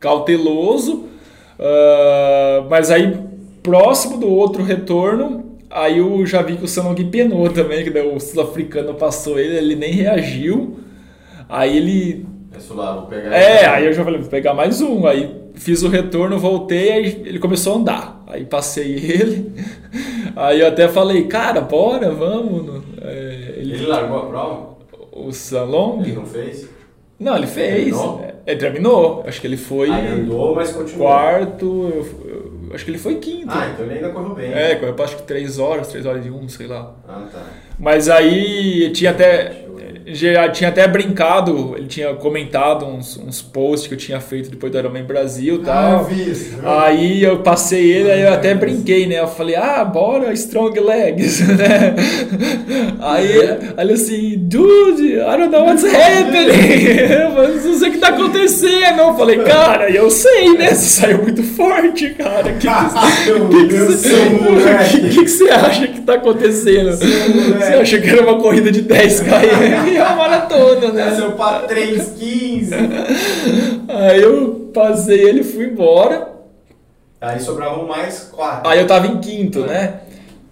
[0.00, 1.04] cauteloso.
[1.58, 3.16] Uh, mas aí,
[3.62, 8.20] próximo do outro retorno, aí eu já vi que o Sanong penou também, que o
[8.20, 10.78] sul-africano passou ele, ele nem reagiu.
[11.48, 12.26] Aí ele.
[12.52, 15.06] É, lá, vou pegar é aí eu já falei, vou pegar mais um.
[15.06, 18.24] Aí fiz o retorno, voltei, aí ele começou a andar.
[18.26, 19.52] Aí passei ele.
[20.34, 22.82] Aí eu até falei, cara, bora, vamos.
[23.00, 23.74] É, ele...
[23.74, 24.76] ele largou a prova?
[25.12, 26.02] O Salong?
[26.02, 26.68] Ele não fez?
[27.18, 27.84] Não, ele fez.
[27.84, 28.20] Terminou?
[28.22, 29.24] É, ele terminou.
[29.26, 29.90] Acho que ele foi.
[29.90, 31.08] Aí andou, mas continuou.
[31.08, 31.64] Quarto.
[31.64, 33.50] Eu, eu, acho que ele foi quinto.
[33.50, 34.52] Ah, então ele ainda correu bem.
[34.52, 36.94] É, correu acho que 3 horas, 3 horas e 1, sei lá.
[37.08, 37.42] Ah, tá.
[37.78, 39.65] Mas aí tinha até
[40.06, 44.70] já tinha até brincado, ele tinha comentado uns, uns posts que eu tinha feito depois
[44.70, 45.96] do Ironman Brasil e ah, tal.
[45.96, 49.18] Ah, vi isso, aí eu passei ele, aí eu até brinquei, né?
[49.18, 51.94] Eu falei, ah, bora, strong legs, né?
[53.00, 56.56] Aí, ele assim, dude, I don't know what's happening.
[57.10, 57.30] Eu
[57.64, 59.00] não sei o que tá acontecendo.
[59.00, 60.68] Eu falei, cara, eu sei, né?
[60.68, 62.52] Você saiu muito forte, cara.
[62.52, 62.90] O que, que,
[65.00, 66.96] que, que, que, você acha que tá acontecendo?
[66.96, 69.95] Você acha que era uma corrida de 10 km?
[70.02, 71.04] a maratona, né?
[71.06, 72.72] Nasceu pra 3,15.
[73.88, 76.28] Aí eu passei ele e fui embora.
[77.20, 78.68] Aí sobravam mais quatro.
[78.68, 79.68] Aí eu tava em quinto, é.
[79.68, 80.00] né?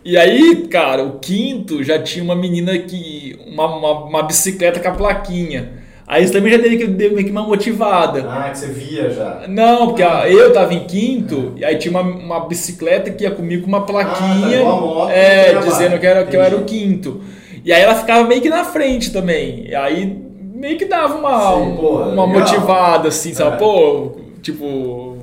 [0.04, 3.38] E aí, cara, o quinto já tinha uma menina que.
[3.46, 5.84] Uma, uma, uma bicicleta com a plaquinha.
[6.06, 8.26] Aí isso também já deu, deu meio que uma motivada.
[8.28, 9.44] Ah, que você via já.
[9.48, 10.28] Não, porque ah.
[10.28, 11.60] eu tava em quinto, é.
[11.60, 14.60] e aí tinha uma, uma bicicleta que ia comigo com uma plaquinha.
[14.60, 17.22] Ah, tá moto, é, dizendo que, era, que eu era o quinto.
[17.64, 19.66] E aí ela ficava meio que na frente também.
[19.68, 23.56] E aí meio que dava uma, Sim, porra, uma motivada, assim, sabe?
[23.56, 23.58] É.
[23.58, 24.12] Pô,
[24.42, 25.16] tipo,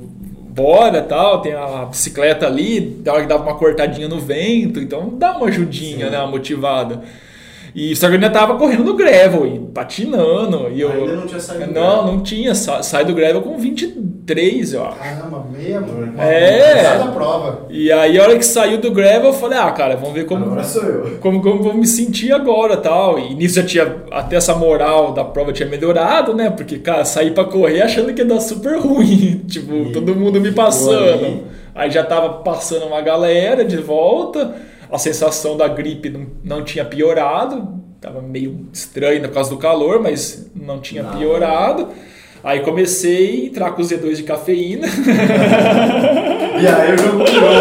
[0.49, 5.37] bora tal, tem a bicicleta ali, hora que dava uma cortadinha no vento, então dá
[5.37, 6.11] uma ajudinha, Sim.
[6.11, 6.17] né?
[6.19, 7.01] Uma motivada.
[7.73, 10.69] E só que eu ainda tava correndo no gravel e patinando.
[10.71, 12.05] E eu, ainda não tinha saído do Não, gravel.
[12.05, 12.53] não tinha.
[12.53, 14.97] Sa, sai do gravel com 23, eu acho.
[14.97, 16.21] Caramba, meia, mano.
[16.21, 16.97] É.
[16.97, 17.67] da prova.
[17.69, 20.45] E aí, a hora que saiu do gravel, eu falei, ah, cara, vamos ver como.
[20.45, 21.17] Agora sou eu.
[21.21, 23.17] Como, como vou me sentir agora tal.
[23.17, 23.95] E nisso já tinha.
[24.11, 26.49] Até essa moral da prova tinha melhorado, né?
[26.49, 29.41] Porque, cara, saí pra correr achando que ia dar super ruim.
[29.47, 31.25] tipo, e, todo mundo me passando.
[31.25, 31.43] Aí.
[31.73, 34.53] aí já tava passando uma galera de volta
[34.91, 40.01] a sensação da gripe não, não tinha piorado, estava meio estranho por causa do calor,
[40.01, 41.17] mas não tinha não.
[41.17, 41.87] piorado.
[42.43, 44.87] Aí comecei a entrar com os Z2 de cafeína.
[46.59, 47.51] e aí o jogo tirou.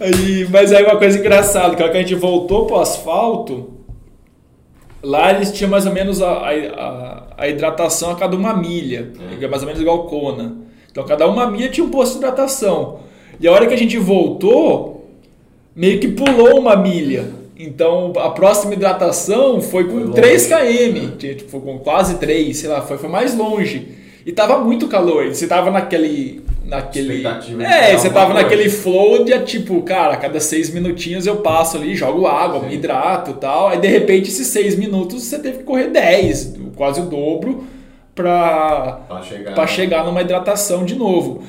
[0.00, 3.74] Aí, mas aí uma coisa engraçada, que a hora que a gente voltou pro asfalto,
[5.02, 9.46] lá eles tinham mais ou menos a, a, a hidratação a cada uma milha, é.
[9.46, 10.69] mais ou menos igual Kona.
[10.90, 13.00] Então cada uma milha tinha um posto de hidratação.
[13.40, 15.08] E a hora que a gente voltou,
[15.74, 17.40] meio que pulou uma milha.
[17.56, 22.82] Então a próxima hidratação foi com foi 3 km, tipo, com quase 3, sei lá,
[22.82, 23.88] foi, foi mais longe.
[24.24, 26.42] E tava muito calor, você tava naquele.
[26.64, 27.24] naquele
[27.64, 31.94] é, você tava naquele flow de tipo, cara, a cada 6 minutinhos eu passo ali,
[31.94, 32.66] jogo água, Sim.
[32.66, 33.68] me hidrato e tal.
[33.68, 37.64] Aí de repente, esses 6 minutos você teve que correr 10, quase o dobro
[38.22, 39.66] para chegar.
[39.66, 41.42] chegar numa hidratação de novo.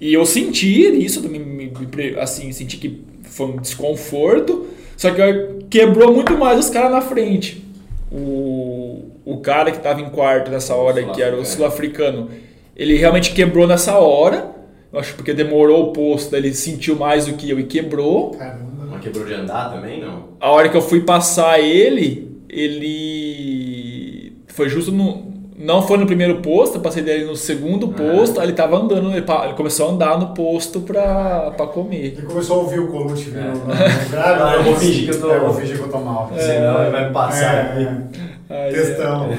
[0.00, 1.72] E eu senti isso, me, me,
[2.18, 4.66] assim, senti que foi um desconforto,
[4.96, 5.22] só que
[5.70, 7.64] quebrou muito mais os caras na frente.
[8.12, 12.30] O, o cara que estava em quarto nessa hora, que era o sul-africano,
[12.76, 14.54] ele realmente quebrou nessa hora.
[14.92, 18.30] Eu acho porque demorou o posto, ele sentiu mais do que eu e quebrou.
[18.32, 18.86] Caramba.
[18.90, 20.28] Mas quebrou de andar também, não?
[20.40, 26.36] A hora que eu fui passar ele, ele foi justo no, não foi no primeiro
[26.42, 29.24] posto, eu passei dele no segundo posto, aí ele tava andando, ele,
[29.56, 32.14] começou a andar no posto pra, pra comer.
[32.18, 32.88] Ele começou a ouvir o é.
[32.88, 34.42] no, no, grave.
[34.42, 36.30] Ah, eu vou fingir que eu tô, é, eu vou fingir que eu tô mal.
[36.36, 38.02] É, Senão ele vai me passar é.
[38.50, 38.70] É.
[38.70, 39.30] Testão.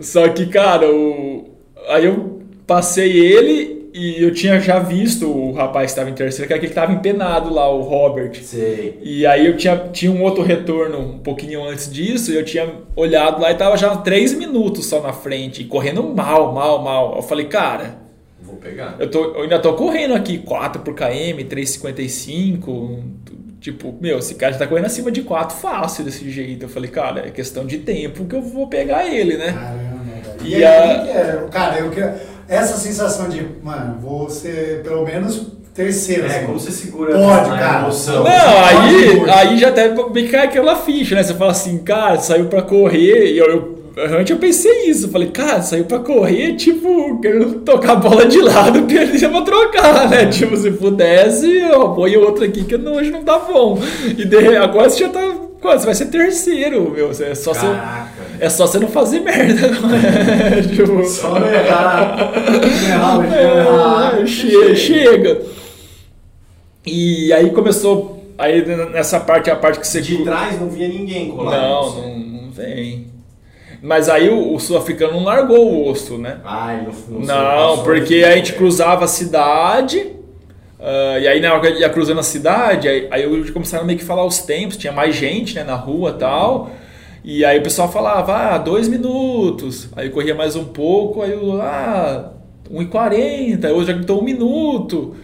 [0.00, 1.50] Só que, cara, o,
[1.88, 6.46] aí eu passei ele e eu tinha já visto o rapaz que estava em terceiro,
[6.46, 8.34] que era aquele que estava empenado lá, o Robert.
[8.42, 8.98] Sei.
[9.02, 12.68] E aí eu tinha, tinha um outro retorno um pouquinho antes disso, e eu tinha
[12.94, 17.16] olhado lá e tava já três minutos só na frente, e correndo mal, mal, mal.
[17.16, 17.96] Eu falei, cara,
[18.42, 18.96] Vou pegar.
[18.98, 23.02] eu, tô, eu ainda tô correndo aqui 4 por km, 3,55.
[23.60, 26.64] Tipo, meu, esse cara já tá correndo acima de 4 fácil desse jeito.
[26.64, 29.52] Eu falei, cara, é questão de tempo que eu vou pegar ele, né?
[29.52, 30.46] Caramba, velho.
[30.46, 31.46] E E, aí, a- é?
[31.50, 32.35] Cara, eu quero.
[32.48, 36.24] Essa sensação de, mano, vou ser pelo menos terceiro.
[36.24, 36.46] É, assim.
[36.46, 37.78] como você segura Pode, a cara.
[37.82, 38.24] emoção?
[38.24, 38.30] Não,
[38.64, 41.22] aí, aí já até me cai aquela ficha, né?
[41.22, 43.46] Você fala assim, cara, saiu pra correr, e eu,
[43.96, 45.06] eu realmente eu pensei isso.
[45.06, 49.42] Eu falei, cara, saiu pra correr, tipo, querendo tocar a bola de lado, perdia pra
[49.42, 50.26] trocar, né?
[50.26, 53.78] Tipo, se pudesse, eu põe outro aqui que não- hoje não tá bom.
[54.16, 55.20] E de, agora você já tá.
[55.60, 57.10] Quase, você vai ser terceiro, meu.
[57.10, 58.15] É só, você, Caraca.
[58.40, 60.62] É só você não fazer merda, é?
[60.74, 62.32] tipo, Só não errar.
[62.84, 64.20] Errar, errar.
[64.22, 65.42] é, che- chega.
[66.86, 68.14] E aí começou.
[68.38, 70.00] Aí nessa parte, a parte que você.
[70.00, 71.56] De trás não via ninguém colar.
[71.60, 73.06] Não, não, não vem.
[73.82, 76.38] Mas aí o, o sul-africano não largou o osso, né?
[76.44, 77.26] Ai, não, não,
[77.76, 80.12] Não, porque a gente cruzava a cidade.
[80.80, 83.86] ah, e aí na hora que ia cruzando a cidade, aí, aí eu começaram a
[83.86, 86.70] meio que falar os tempos, tinha mais gente né, na rua e tal.
[87.26, 89.88] E aí o pessoal falava, ah, dois minutos.
[89.96, 92.32] Aí corria mais um pouco, aí eu, ah,
[92.70, 95.16] 1,40, aí hoje já gritou um minuto.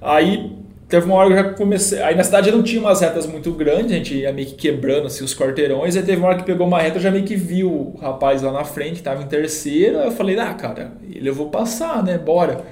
[0.00, 0.52] Aí
[0.88, 2.00] teve uma hora que eu já comecei.
[2.00, 5.08] Aí na cidade não tinha umas retas muito grandes, a gente ia meio que quebrando
[5.08, 5.96] assim, os quarteirões.
[5.96, 8.40] Aí teve uma hora que pegou uma reta, eu já meio que vi o rapaz
[8.40, 9.98] lá na frente, que tava em terceiro.
[9.98, 12.18] Aí eu falei, ah, cara, ele eu vou passar, né?
[12.18, 12.64] Bora.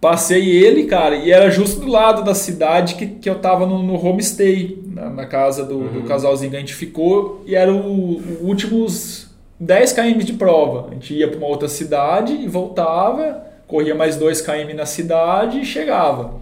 [0.00, 3.82] Passei ele, cara, e era justo do lado da cidade que, que eu tava no,
[3.82, 7.78] no homestay, na, na casa do, do casalzinho que a gente ficou, e era o,
[7.80, 9.28] o últimos
[9.58, 10.88] 10 km de prova.
[10.90, 15.60] A gente ia para uma outra cidade e voltava, corria mais 2 km na cidade
[15.60, 16.34] e chegava.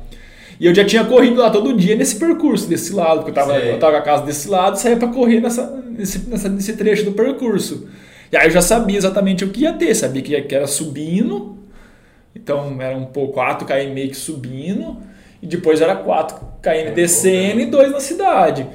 [0.59, 3.59] E eu já tinha corrido lá todo dia nesse percurso, desse lado, porque eu tava,
[3.61, 3.71] Sei.
[3.73, 6.73] eu tava com a casa desse lado e saía para correr nessa, nesse, nessa- nesse
[6.77, 7.89] trecho do percurso.
[8.33, 10.67] E aí eu já sabia exatamente o que ia ter, sabia que, ia- que era
[10.67, 11.57] subindo,
[12.35, 14.97] então era um pouco 4 km meio que subindo,
[15.43, 18.67] e depois era 4 km descendo e 2 na cidade.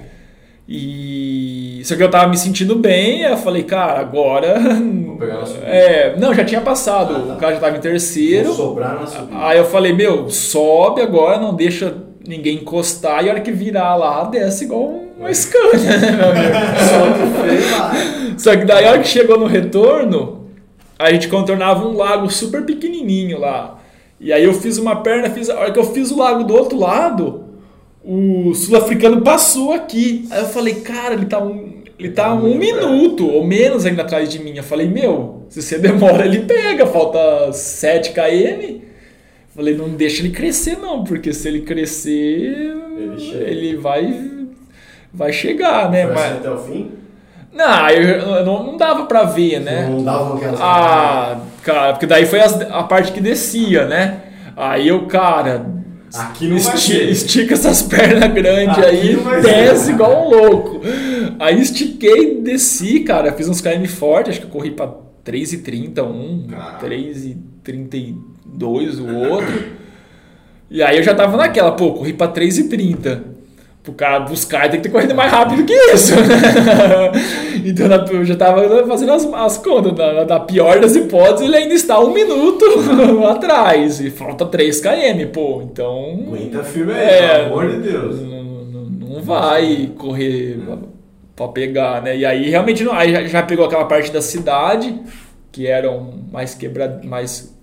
[0.72, 4.56] E só que eu tava me sentindo bem, aí eu falei, cara, agora.
[5.66, 7.34] É, não, já tinha passado, Ah, tá.
[7.34, 8.54] o cara já tava em terceiro.
[8.54, 9.38] Vou sobrar na subida.
[9.46, 11.94] Aí eu falei, meu, sobe agora, não deixa
[12.26, 16.54] ninguém encostar, e a hora que virar lá, desce igual uma Scania, né, meu amigo?
[18.40, 20.39] Só que daí a hora que chegou no retorno,
[21.00, 23.80] a gente contornava um lago super pequenininho lá.
[24.20, 26.54] E aí eu fiz uma perna, fiz, a hora que eu fiz o lago do
[26.54, 27.46] outro lado,
[28.04, 30.28] o sul-africano passou aqui.
[30.30, 34.02] Aí eu falei, cara, ele tá um, ele tá um Muito minuto ou menos ainda
[34.02, 34.58] atrás de mim.
[34.58, 38.82] Eu falei, meu, se você demora, ele pega, falta 7 km.
[39.56, 44.40] Falei, não deixa ele crescer não, porque se ele crescer, Ele ele vai
[45.14, 46.04] vai chegar, né?
[46.04, 46.92] Assim Mas até o fim?
[47.60, 49.88] Não, eu, não, não dava pra ver, né?
[49.90, 50.60] Não dava aquelas.
[50.62, 54.22] Ah, cara, porque daí foi as- a parte que descia, né?
[54.56, 55.66] Aí eu, cara,
[56.14, 57.10] Aqui não vai esti- ser.
[57.10, 60.82] estica essas pernas grandes aí, desce igual um louco.
[61.40, 64.90] Aí estiquei, desci, cara, fiz uns KM fortes, acho que eu corri pra
[65.24, 66.88] 3,30 um, Caraca.
[66.88, 69.64] 3,32 o outro.
[70.70, 73.22] E aí eu já tava naquela, pô, corri pra 3,30.
[73.90, 76.16] Pro cara buscar, tem que ter corrido mais rápido que isso.
[76.16, 77.12] né?
[77.66, 79.94] então eu já tava fazendo as, as contas.
[79.94, 82.66] Na, na pior das hipóteses, ele ainda está um minuto
[83.30, 84.00] atrás.
[84.00, 85.62] E falta 3 km, pô.
[85.64, 86.24] Então.
[86.28, 88.22] Aguenta firme aí, É, pelo amor de Deus.
[88.22, 90.78] Não, não- não vai correr pra,
[91.36, 92.16] pra pegar, né?
[92.16, 92.94] E aí realmente não.
[92.94, 94.96] Aí já, já pegou aquela parte da cidade,
[95.52, 97.58] que eram mais quebrado, mais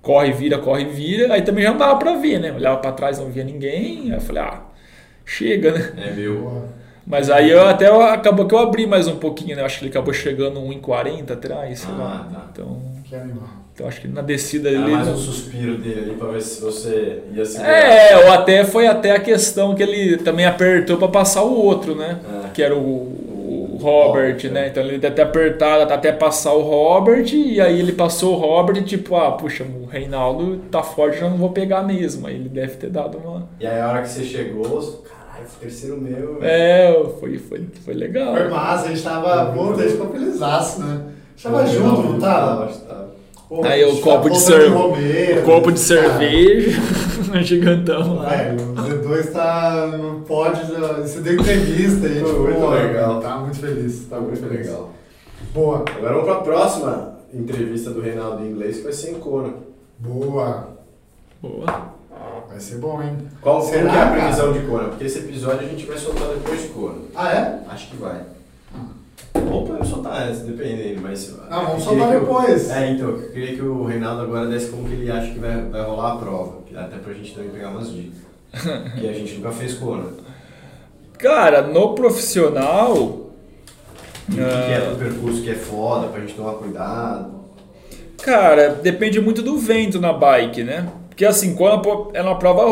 [0.00, 1.34] corre, vira, corre, vira.
[1.34, 2.52] Aí também já não dava pra ver, né?
[2.52, 4.04] Olhava pra trás, não via ninguém.
[4.06, 4.60] Aí eu falei, ah,
[5.24, 5.92] chega, né?
[5.96, 6.64] É meu.
[7.06, 9.62] Mas aí eu até acabou que eu abri mais um pouquinho, né?
[9.62, 12.28] Eu acho que ele acabou chegando 1,40 atrás, sei Ah, lá.
[12.32, 12.46] tá.
[12.52, 13.48] Então, Que animal.
[13.74, 14.90] então acho que na descida Era ele.
[14.92, 17.72] mais não- um suspiro dele ali pra ver se você ia segurar.
[17.72, 21.96] É, ou até foi até a questão que ele também apertou pra passar o outro,
[21.96, 22.20] né?
[22.46, 22.48] É.
[22.50, 23.39] Que era o, o
[23.80, 24.68] Robert, Robert, né?
[24.68, 28.76] Então ele deve ter apertado até passar o Robert, e aí ele passou o Robert
[28.78, 32.26] e tipo, ah, puxa, o Reinaldo tá forte, eu não vou pegar mesmo.
[32.26, 33.48] Aí ele deve ter dado uma.
[33.60, 36.38] E aí a hora que você chegou, caralho, foi terceiro meu.
[36.42, 38.34] É, foi, foi, foi legal.
[38.34, 39.52] Foi massa, a gente tava.
[39.52, 41.00] Pô, a gente ficou felizaço, né?
[41.02, 42.66] A gente tava junto, não tava?
[42.66, 43.10] Tava, tava.
[43.48, 46.80] Pô, Aí o copo tava de voltando cerve- Romero, O copo de cerveja,
[47.42, 48.28] gigantão lá.
[48.28, 48.56] Velho,
[49.10, 50.62] Z2 tá no pódio,
[51.02, 53.20] você deu entrevista aí, Foi tipo, muito pô, legal.
[53.20, 54.66] Tá muito feliz, tá muito, Muito feliz.
[54.66, 54.90] legal.
[55.52, 55.84] Boa.
[55.96, 59.54] Agora vamos pra próxima entrevista do Reinaldo em inglês, que vai ser em Kona.
[59.98, 60.68] Boa.
[61.40, 61.90] Boa.
[62.48, 63.16] Vai ser bom, hein?
[63.40, 64.10] Qual Será, é a cara?
[64.20, 64.88] previsão de Kona?
[64.88, 66.98] Porque esse episódio a gente vai soltar depois de Kona.
[67.14, 67.60] Ah, é?
[67.68, 68.22] Acho que vai.
[69.50, 71.36] Ou podemos soltar antes, dependendo, mas...
[71.48, 72.70] Não, vamos eu soltar depois.
[72.70, 75.62] É, então, eu queria que o Reinaldo agora desse como que ele acha que vai,
[75.62, 76.58] vai rolar a prova.
[76.74, 78.29] Até pra gente também pegar umas dicas.
[79.00, 80.12] que a gente nunca fez Kona.
[81.18, 83.30] Cara, no profissional.
[84.28, 84.90] E o que que é Ah.
[84.90, 87.40] do percurso que é foda, pra gente tomar cuidado.
[88.22, 90.88] Cara, depende muito do vento na bike, né?
[91.08, 92.62] Porque assim, quando é uma prova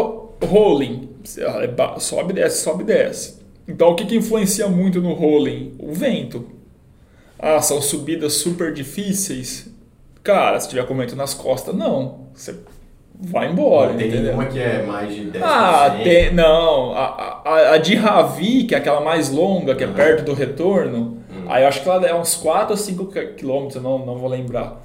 [0.44, 3.38] rolling, você, é sobe, desce, sobe, desce.
[3.66, 5.74] Então o que, que influencia muito no rolling?
[5.78, 6.46] O vento.
[7.38, 9.68] Ah, são subidas super difíceis.
[10.22, 12.28] Cara, se tiver com vento nas costas, não.
[12.34, 12.54] Você
[13.20, 14.24] vai embora, Não tem entendeu?
[14.26, 15.40] nenhuma que é mais de 10%.
[15.42, 16.92] Ah, tem, não.
[16.92, 19.92] A, a, a de Ravi, que é aquela mais longa, que é Uhum.
[19.94, 21.44] perto do retorno, Hum.
[21.48, 23.06] aí eu acho que ela é uns 4 ou 5
[23.36, 24.84] quilômetros, não, não vou lembrar.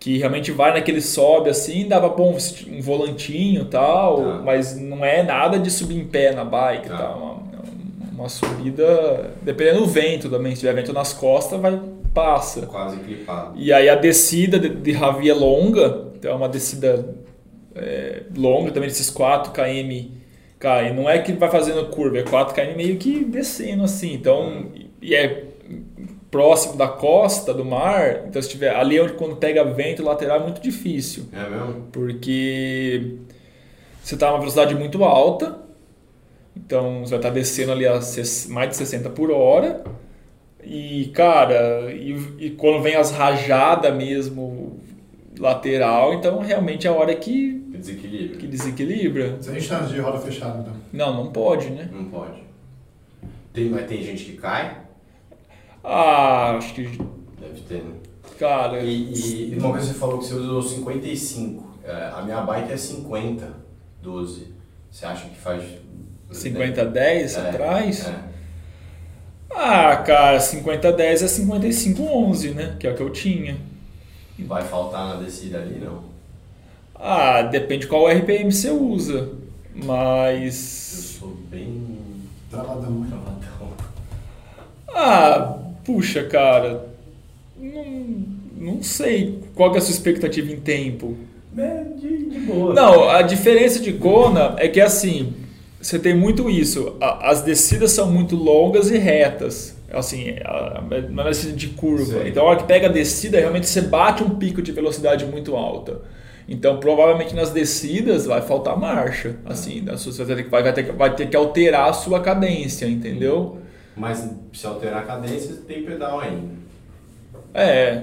[0.00, 2.36] Que realmente vai naquele sobe assim, dava bom
[2.70, 4.42] um volantinho e tal, Tá.
[4.44, 6.96] mas não é nada de subir em pé na bike e Tá.
[6.96, 7.16] tal.
[7.18, 11.78] Uma, uma subida, dependendo do vento também, se tiver vento nas costas, vai
[12.14, 12.62] passa.
[12.66, 13.52] Quase clipado.
[13.56, 17.14] E aí a descida de, de Ravi é longa, então é uma descida
[17.78, 20.08] é, longa também, desses 4 km.
[20.58, 24.12] Cara, e não é que vai fazendo curva, é 4 km meio que descendo assim.
[24.12, 25.44] Então, e é
[26.30, 30.42] próximo da costa do mar, então se tiver ali onde quando pega vento lateral é
[30.42, 31.86] muito difícil, É mesmo?
[31.90, 33.14] porque
[34.02, 35.58] você está numa velocidade muito alta,
[36.56, 38.00] então você vai estar descendo ali a
[38.48, 39.82] mais de 60 por hora.
[40.62, 44.78] E, cara, e, e quando vem as rajadas mesmo
[45.38, 48.38] lateral, então realmente é a hora que, Que desequilíbrio.
[48.38, 49.30] que desequilibra.
[49.30, 50.72] 200 anos de roda fechada, então.
[50.92, 51.88] Não, não pode, né?
[51.92, 52.42] Não pode.
[53.52, 54.78] Tem, mas tem gente que cai?
[55.82, 56.82] Ah, acho que,
[57.40, 57.92] Deve ter, né?
[58.38, 61.66] cara, E, e uma vez você falou que você usou 55.
[61.84, 63.48] É, a minha bike é 50,
[64.02, 64.52] 12.
[64.90, 65.62] Você acha que faz.
[66.30, 68.06] 50 10 É, atrás?
[68.06, 68.14] é.
[69.50, 72.76] Ah, cara, 50 10 é 55 11, né?
[72.78, 73.56] Que é o que eu tinha.
[74.46, 76.02] Vai faltar na descida ali, não?
[76.94, 79.28] Ah, depende qual RPM você usa.
[79.74, 81.16] Eu Mas.
[81.18, 81.82] sou bem.
[82.50, 83.08] Travadão, né?
[83.10, 83.38] travadão.
[84.88, 86.86] Ah, puxa, cara.
[87.56, 87.84] Não,
[88.56, 91.16] não sei qual que é a sua expectativa em tempo.
[91.56, 92.72] É, de, de boa.
[92.74, 95.34] Não, a diferença de Kona é que assim,
[95.80, 96.96] você tem muito isso.
[97.00, 99.76] a- As descidas são muito longas e retas.
[99.92, 102.04] Assim, a- a- não é descida de curva.
[102.04, 102.28] Sei.
[102.28, 105.56] Então, a hora que pega a descida, realmente você bate um pico de velocidade muito
[105.56, 106.02] alta.
[106.46, 109.36] Então, provavelmente nas descidas vai faltar marcha.
[109.44, 111.92] Assim, da sua- você vai ter, que- vai, ter, que- vai ter que alterar a
[111.92, 113.58] sua cadência, entendeu?
[113.96, 116.48] Mas se alterar a cadência, tem pedal ainda.
[117.52, 117.96] É,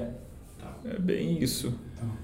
[0.59, 0.73] Tá.
[0.93, 1.73] é bem isso.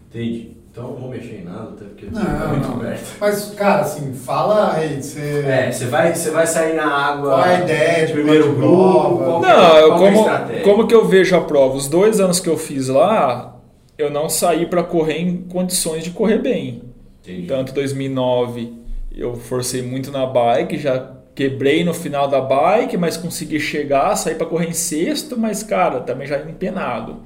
[0.10, 0.52] Entendi.
[0.72, 2.76] Então não vou mexer em nada, até porque Não, tá muito não.
[2.78, 3.18] aberto.
[3.20, 5.44] Mas, cara, assim, fala aí, você...
[5.46, 7.30] É, você vai, você vai sair na água.
[7.32, 9.18] Qual é a ideia de primeiro grupo?
[9.18, 10.64] Qual, Não, eu, qual é como, estratégia?
[10.64, 11.76] como que eu vejo a prova?
[11.76, 13.58] Os dois anos que eu fiz lá,
[13.98, 16.84] eu não saí para correr em condições de correr bem.
[17.22, 17.48] Entendi.
[17.48, 18.74] Tanto 2009
[19.14, 24.36] eu forcei muito na bike, já quebrei no final da bike, mas consegui chegar, sair
[24.36, 27.18] para correr em sexto, mas cara, também já empenado.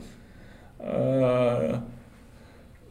[0.79, 1.79] Ah,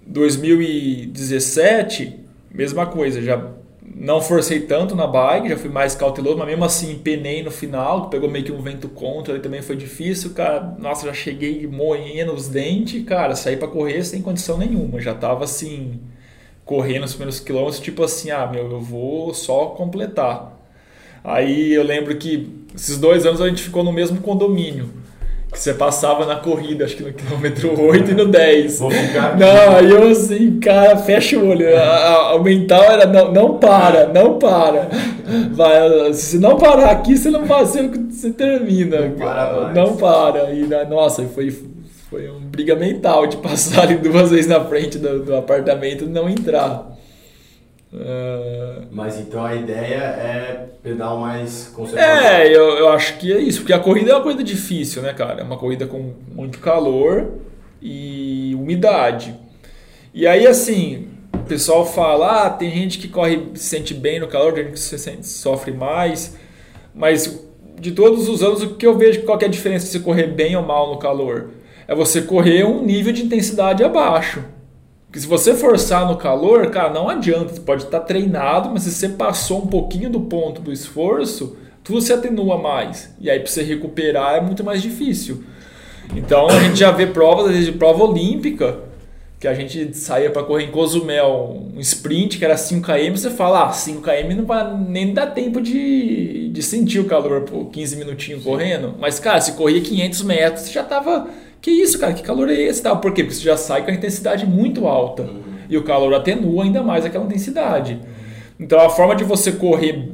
[0.07, 3.55] 2017, mesma coisa, já
[3.95, 8.11] não forcei tanto na bike, já fui mais cauteloso, mas mesmo assim empenei no final,
[8.11, 10.75] pegou meio que um vento contra, também foi difícil, cara.
[10.79, 15.45] Nossa, já cheguei moendo os dentes, cara, saí para correr sem condição nenhuma, já tava
[15.45, 16.01] assim
[16.65, 20.53] correndo os primeiros quilômetros, tipo assim, ah, meu, eu vou só completar.
[21.23, 24.91] Aí eu lembro que esses dois anos a gente ficou no mesmo condomínio.
[25.55, 28.81] Que você passava na corrida, acho que no quilômetro 8 e no 10.
[28.81, 29.39] Vou ficar.
[29.39, 31.79] Não, aí eu assim, cara, fecha o olho.
[31.79, 34.89] A, a- o mental era, não, não para, não para.
[35.53, 39.01] Vai, se não parar aqui, você não você, você termina.
[39.03, 39.75] Não para mais.
[39.77, 40.51] Não para.
[40.51, 41.57] E, né, nossa, foi,
[42.11, 46.09] foi uma briga mental de passar ali duas vezes na frente do, do apartamento e
[46.09, 46.94] não entrar.
[48.01, 52.25] Ah, Mas então a ideia é pedal mais conservador.
[52.25, 55.13] É, eu, eu acho que é isso, porque a corrida é uma corrida difícil, né,
[55.13, 55.41] cara?
[55.41, 57.33] É uma corrida com muito calor
[57.81, 59.35] e umidade.
[60.13, 64.29] E aí, assim, o pessoal fala, ah, tem gente que corre, se sente bem no
[64.29, 66.37] calor, tem gente que se sente, sofre mais,
[66.95, 67.45] mas
[67.81, 70.29] de todos os anos, o que eu vejo, qual é a diferença de você correr
[70.29, 71.51] bem ou mal no calor?
[71.87, 74.43] É você correr um nível de intensidade abaixo.
[75.15, 77.55] Porque se você forçar no calor, cara, não adianta.
[77.55, 82.01] Você pode estar treinado, mas se você passou um pouquinho do ponto do esforço, tudo
[82.01, 83.15] se atenua mais.
[83.21, 85.45] E aí para você recuperar é muito mais difícil.
[86.17, 88.81] Então a gente já vê provas, às vezes de prova olímpica,
[89.39, 93.69] que a gente saía para correr em Cozumel, um sprint que era 5km, você fala,
[93.69, 98.43] ah, 5km não vai nem dar tempo de, de sentir o calor por 15 minutinhos
[98.43, 98.97] correndo.
[98.99, 101.29] Mas, cara, se corria 500 metros, você já tava,
[101.65, 102.83] que isso, cara, que calor é esse?
[102.83, 103.25] Por quê?
[103.25, 105.23] Porque você já sai com a intensidade muito alta.
[105.23, 105.43] Uhum.
[105.69, 107.99] E o calor atenua ainda mais aquela intensidade.
[108.61, 110.11] Então, a forma de você correr,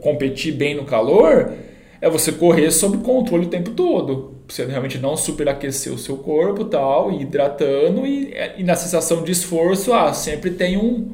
[0.00, 1.52] competir bem no calor,
[2.00, 6.64] é você correr sob controle o tempo todo você realmente não superaquecer o seu corpo
[6.64, 11.10] tal, e hidratando, e, e, na sensação de esforço, ah, sempre tem um,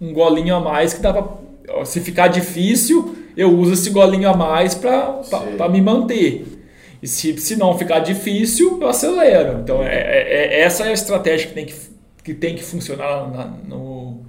[0.00, 4.36] um golinho a mais que dá pra, se ficar difícil, eu uso esse golinho a
[4.36, 6.44] mais para me manter.
[7.02, 9.58] E se, se não ficar difícil, eu acelero.
[9.60, 11.74] Então, é, é, é, essa é a estratégia que tem que,
[12.22, 14.20] que, tem que funcionar na, no,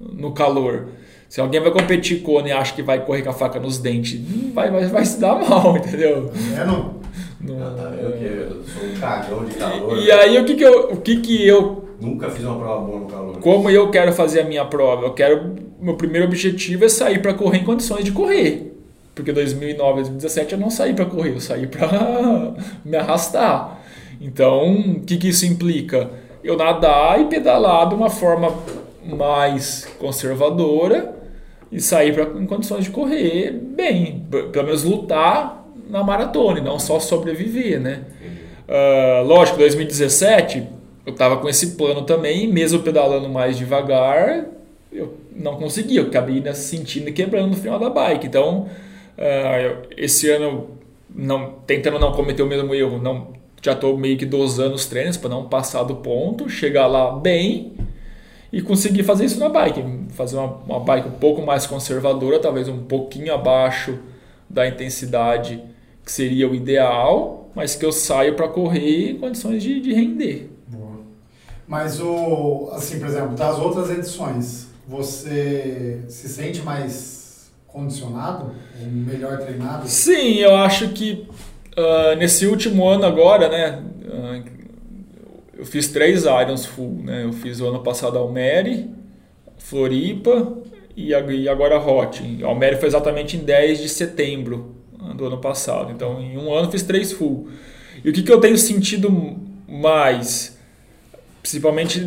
[0.00, 0.88] no calor.
[1.28, 4.18] Se alguém vai competir com e acha que vai correr com a faca nos dentes,
[4.54, 6.32] vai, vai, vai se dar mal, entendeu?
[6.56, 6.94] É, não.
[7.40, 9.98] não ah, tá vendo que eu sou um cagão de calor.
[9.98, 13.00] E, aí o que que eu, o que que eu Nunca fiz uma prova boa
[13.00, 13.38] no calor.
[13.40, 15.06] Como eu quero fazer a minha prova?
[15.06, 15.54] Eu quero.
[15.80, 18.75] Meu primeiro objetivo é sair para correr em condições de correr.
[19.16, 21.88] Porque 2009, 2017 eu não saí para correr, eu saí para
[22.84, 23.80] me arrastar.
[24.20, 26.10] Então, o que, que isso implica?
[26.44, 28.54] Eu nadar e pedalar de uma forma
[29.02, 31.16] mais conservadora
[31.72, 36.78] e sair pra, em condições de correr bem, pelo menos lutar na maratona, e não
[36.78, 38.02] só sobreviver, né?
[38.68, 40.62] Uh, lógico, 2017
[41.06, 44.44] eu estava com esse plano também, mesmo pedalando mais devagar,
[44.92, 48.26] eu não conseguia, eu acabei né, sentindo quebrando no final da bike.
[48.26, 48.68] Então,
[49.18, 50.70] uh, esse ano,
[51.14, 55.16] não, tentando não cometer o mesmo erro, não, já estou meio que dosando os treinos
[55.16, 57.72] para não passar do ponto, chegar lá bem
[58.52, 62.68] e conseguir fazer isso na bike, fazer uma, uma bike um pouco mais conservadora, talvez
[62.68, 63.98] um pouquinho abaixo
[64.48, 65.62] da intensidade
[66.04, 70.50] que seria o ideal, mas que eu saio para correr em condições de, de render.
[71.66, 77.25] Mas o, assim, por exemplo, das outras edições, você se sente mais
[77.76, 79.86] condicionado, melhor treinado?
[79.86, 81.28] Sim, eu acho que
[81.76, 84.42] uh, nesse último ano agora, né, uh,
[85.58, 87.24] eu fiz três Irons full, né?
[87.24, 88.90] Eu fiz o ano passado Almere,
[89.58, 90.56] Floripa
[90.96, 92.42] e agora Hot.
[92.42, 94.74] Almere foi exatamente em 10 de setembro
[95.14, 95.92] do ano passado.
[95.92, 97.48] Então, em um ano fiz três full.
[98.02, 99.10] E o que, que eu tenho sentido
[99.68, 100.58] mais,
[101.42, 102.06] principalmente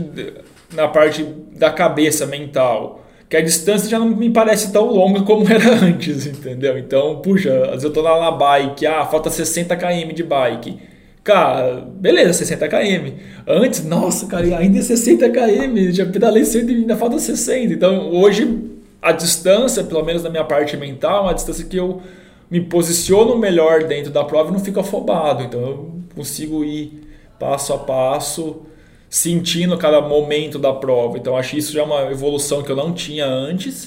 [0.74, 1.24] na parte
[1.56, 2.99] da cabeça mental,
[3.30, 6.78] que a distância já não me parece tão longa como era antes, entendeu?
[6.78, 10.80] Então, puxa, às vezes eu tô lá na bike, ah, falta 60 km de bike.
[11.24, 13.14] Cara, beleza, 60 km.
[13.46, 17.72] Antes, nossa, cara, ainda é 60 km, já pedalei 100 e ainda falta 60.
[17.72, 18.62] Então, hoje,
[19.00, 22.02] a distância, pelo menos na minha parte mental, é uma distância que eu
[22.50, 25.44] me posiciono melhor dentro da prova e não fico afobado.
[25.44, 27.08] Então, eu consigo ir
[27.38, 28.64] passo a passo,
[29.10, 31.18] sentindo cada momento da prova.
[31.18, 33.86] Então, acho que isso já é uma evolução que eu não tinha antes.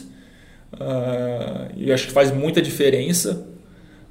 [0.72, 3.46] Uh, e acho que faz muita diferença.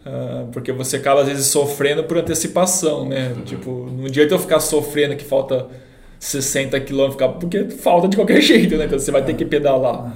[0.06, 3.34] Uh, porque você acaba às vezes sofrendo por antecipação, né?
[3.36, 3.42] Uhum.
[3.44, 5.68] Tipo, não adianta eu ficar sofrendo que falta
[6.18, 8.86] 60 km, porque falta de qualquer jeito, né?
[8.86, 10.06] Então você vai ter que pedalar.
[10.06, 10.12] Uhum.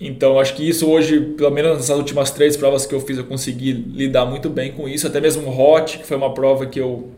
[0.00, 3.24] Então acho que isso hoje, pelo menos nessas últimas três provas que eu fiz, eu
[3.24, 5.06] consegui lidar muito bem com isso.
[5.06, 7.10] Até mesmo o Hot, que foi uma prova que eu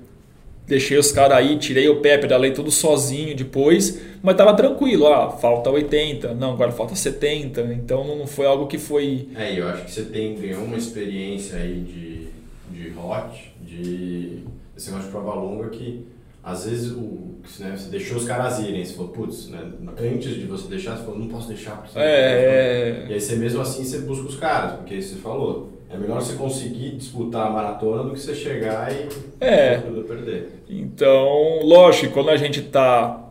[0.69, 5.31] deixei os caras aí, tirei o pé, pedalei tudo sozinho depois, mas tava tranquilo, ah,
[5.31, 9.29] falta 80, não, agora falta 70, então não foi algo que foi...
[9.35, 12.29] É, eu acho que você tem, ganhou uma experiência aí de,
[12.71, 14.45] de hot, de
[14.77, 16.07] esse negócio de prova longa que
[16.43, 20.47] às vezes o, né, você deixou os caras irem, você falou, putz, né, antes de
[20.47, 21.83] você deixar, você falou, não posso deixar.
[21.83, 23.07] Porque é, é...
[23.09, 26.35] E aí você mesmo assim você busca os caras, porque você falou, é melhor você
[26.35, 29.09] conseguir disputar a maratona do que você chegar e
[29.41, 29.79] é.
[29.79, 30.63] tudo perder.
[30.69, 33.25] Então, lógico, quando a gente tá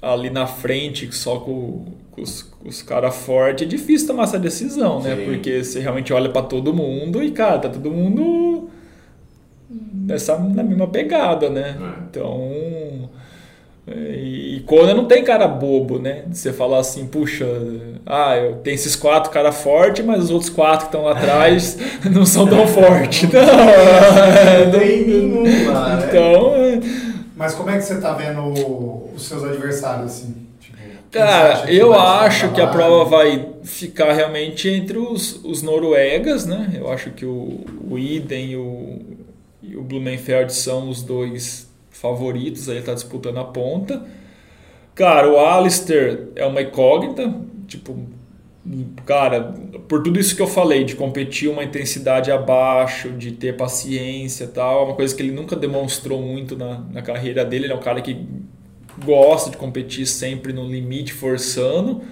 [0.00, 5.00] ali na frente só com, com os, os caras fortes, é difícil tomar essa decisão,
[5.00, 5.16] né?
[5.16, 5.24] Sim.
[5.24, 8.68] Porque você realmente olha para todo mundo e, cara, tá todo mundo
[9.70, 11.78] nessa, na mesma pegada, né?
[11.80, 12.04] É.
[12.10, 13.08] Então
[13.86, 16.22] e, Kona não tem cara bobo, né?
[16.26, 17.44] De você falar assim, puxa,
[18.06, 21.76] ah, eu tenho esses quatro cara fortes, mas os outros quatro que estão lá atrás
[22.10, 23.28] não são tão fortes.
[23.32, 26.54] Não, não tem nenhum lá, Então.
[26.54, 26.80] É.
[27.34, 28.52] Mas como é que você tá vendo
[29.14, 30.36] os seus adversários assim?
[30.60, 30.78] Tipo,
[31.10, 36.70] cara, eu acho que a prova vai ficar realmente entre os, os noruegas, né?
[36.72, 39.00] Eu acho que o, o Iden e o,
[39.60, 41.71] e o Blumenfeld são os dois
[42.02, 44.04] favoritos, aí tá disputando a ponta.
[44.94, 47.32] Cara, o Alistair é uma incógnita,
[47.66, 47.96] tipo,
[49.06, 49.54] cara,
[49.88, 54.82] por tudo isso que eu falei, de competir uma intensidade abaixo, de ter paciência tal,
[54.82, 57.80] é uma coisa que ele nunca demonstrou muito na, na carreira dele, ele é um
[57.80, 58.26] cara que
[59.02, 62.02] gosta de competir sempre no limite, forçando.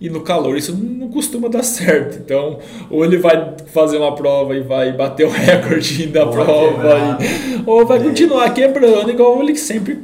[0.00, 2.18] E no calor isso não costuma dar certo.
[2.18, 2.58] Então,
[2.90, 6.70] ou ele vai fazer uma prova e vai bater o recorde da Ou vai prova,
[6.72, 7.18] quebrar.
[7.22, 9.98] e- ou vai continuar quebrando, igual ele sempre,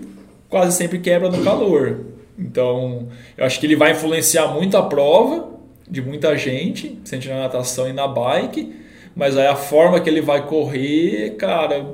[0.48, 2.00] quase sempre quebra no calor.
[2.38, 5.50] Então, eu acho que ele vai influenciar muito a prova
[5.88, 8.72] de muita gente, sente na natação e na bike,
[9.14, 11.84] mas aí a forma que ele vai correr, cara,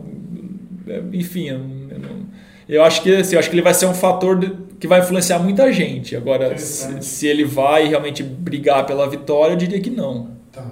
[0.86, 2.28] é, enfim, eu não-
[2.68, 5.00] eu acho que assim, eu acho que ele vai ser um fator de- que vai
[5.00, 6.14] influenciar muita gente.
[6.16, 10.28] Agora, se, se ele vai realmente brigar pela vitória, eu diria que não.
[10.52, 10.64] Tá.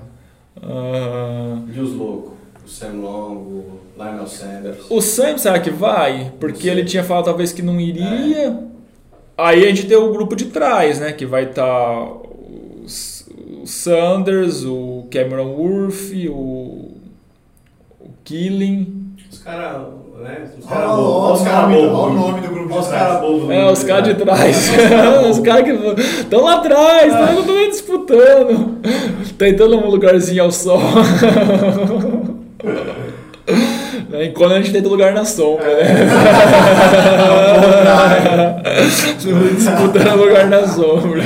[0.62, 2.32] Ah, E os loucos?
[2.64, 4.90] O Sam Long, o Lionel Sanders.
[4.90, 6.32] o Sam, será que vai?
[6.40, 8.64] Porque ele tinha falado talvez que não iria.
[9.38, 11.12] Aí a gente tem o grupo de trás, né?
[11.12, 12.84] Que vai estar o,
[13.62, 16.96] o Sanders, o Cameron Worth, o,
[18.00, 19.14] o Killing.
[19.30, 19.86] Os caras,
[20.22, 20.44] né?
[20.58, 21.22] Os Olha caras o- bobos.
[21.24, 21.98] olha Os o caras nome- bobos.
[21.98, 23.02] olha o nome do grupo de Olha os trás.
[23.06, 23.42] caras bobos.
[23.42, 24.70] do É, os caras de trás.
[25.30, 25.70] os caras que
[26.20, 28.78] estão lá atrás, estão nem disputando.
[29.38, 30.80] Tentando um lugarzinho ao sol.
[34.12, 35.82] Enquanto a gente tenta lugar na sombra, né?
[39.56, 41.22] Disputando lugar na sombra.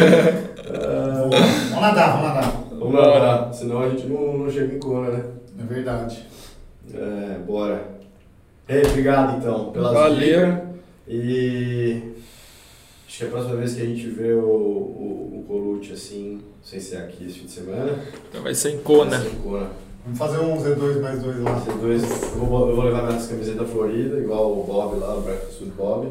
[1.71, 2.53] Vamos nadar, vamos nadar.
[2.79, 5.21] Vamos lá, senão a gente não, não chega em Kona, né?
[5.61, 6.27] É verdade.
[6.95, 7.81] É, bora.
[8.71, 10.47] Ei, obrigado então pelas Valeu.
[10.47, 10.71] dicas.
[11.09, 12.03] E
[13.09, 16.41] acho que é a próxima vez que a gente vê o, o, o Colucci assim,
[16.63, 17.99] sem ser aqui esse fim de semana.
[18.29, 19.11] Então vai ser em Kona.
[19.11, 19.71] vai ser em Kona.
[20.05, 21.61] Vamos fazer um Z2 mais 2 lá.
[21.61, 25.21] Ser dois, eu, vou, eu vou levar minhas camisetas floridas, igual o Bob lá, o
[25.21, 26.09] Breakfast with Bob.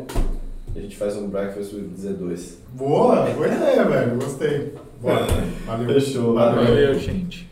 [0.75, 2.55] E a gente faz um Breakfast with Z2.
[2.73, 4.15] Boa, boa ideia, velho.
[4.15, 4.73] Gostei.
[5.01, 5.25] Bora.
[5.65, 5.93] Valeu.
[5.93, 6.65] Fechou, valeu.
[6.65, 7.49] Valeu, gente.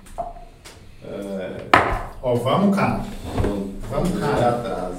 [1.04, 3.02] É, Ó, vamos, cá.
[3.92, 4.92] Vamos, cara.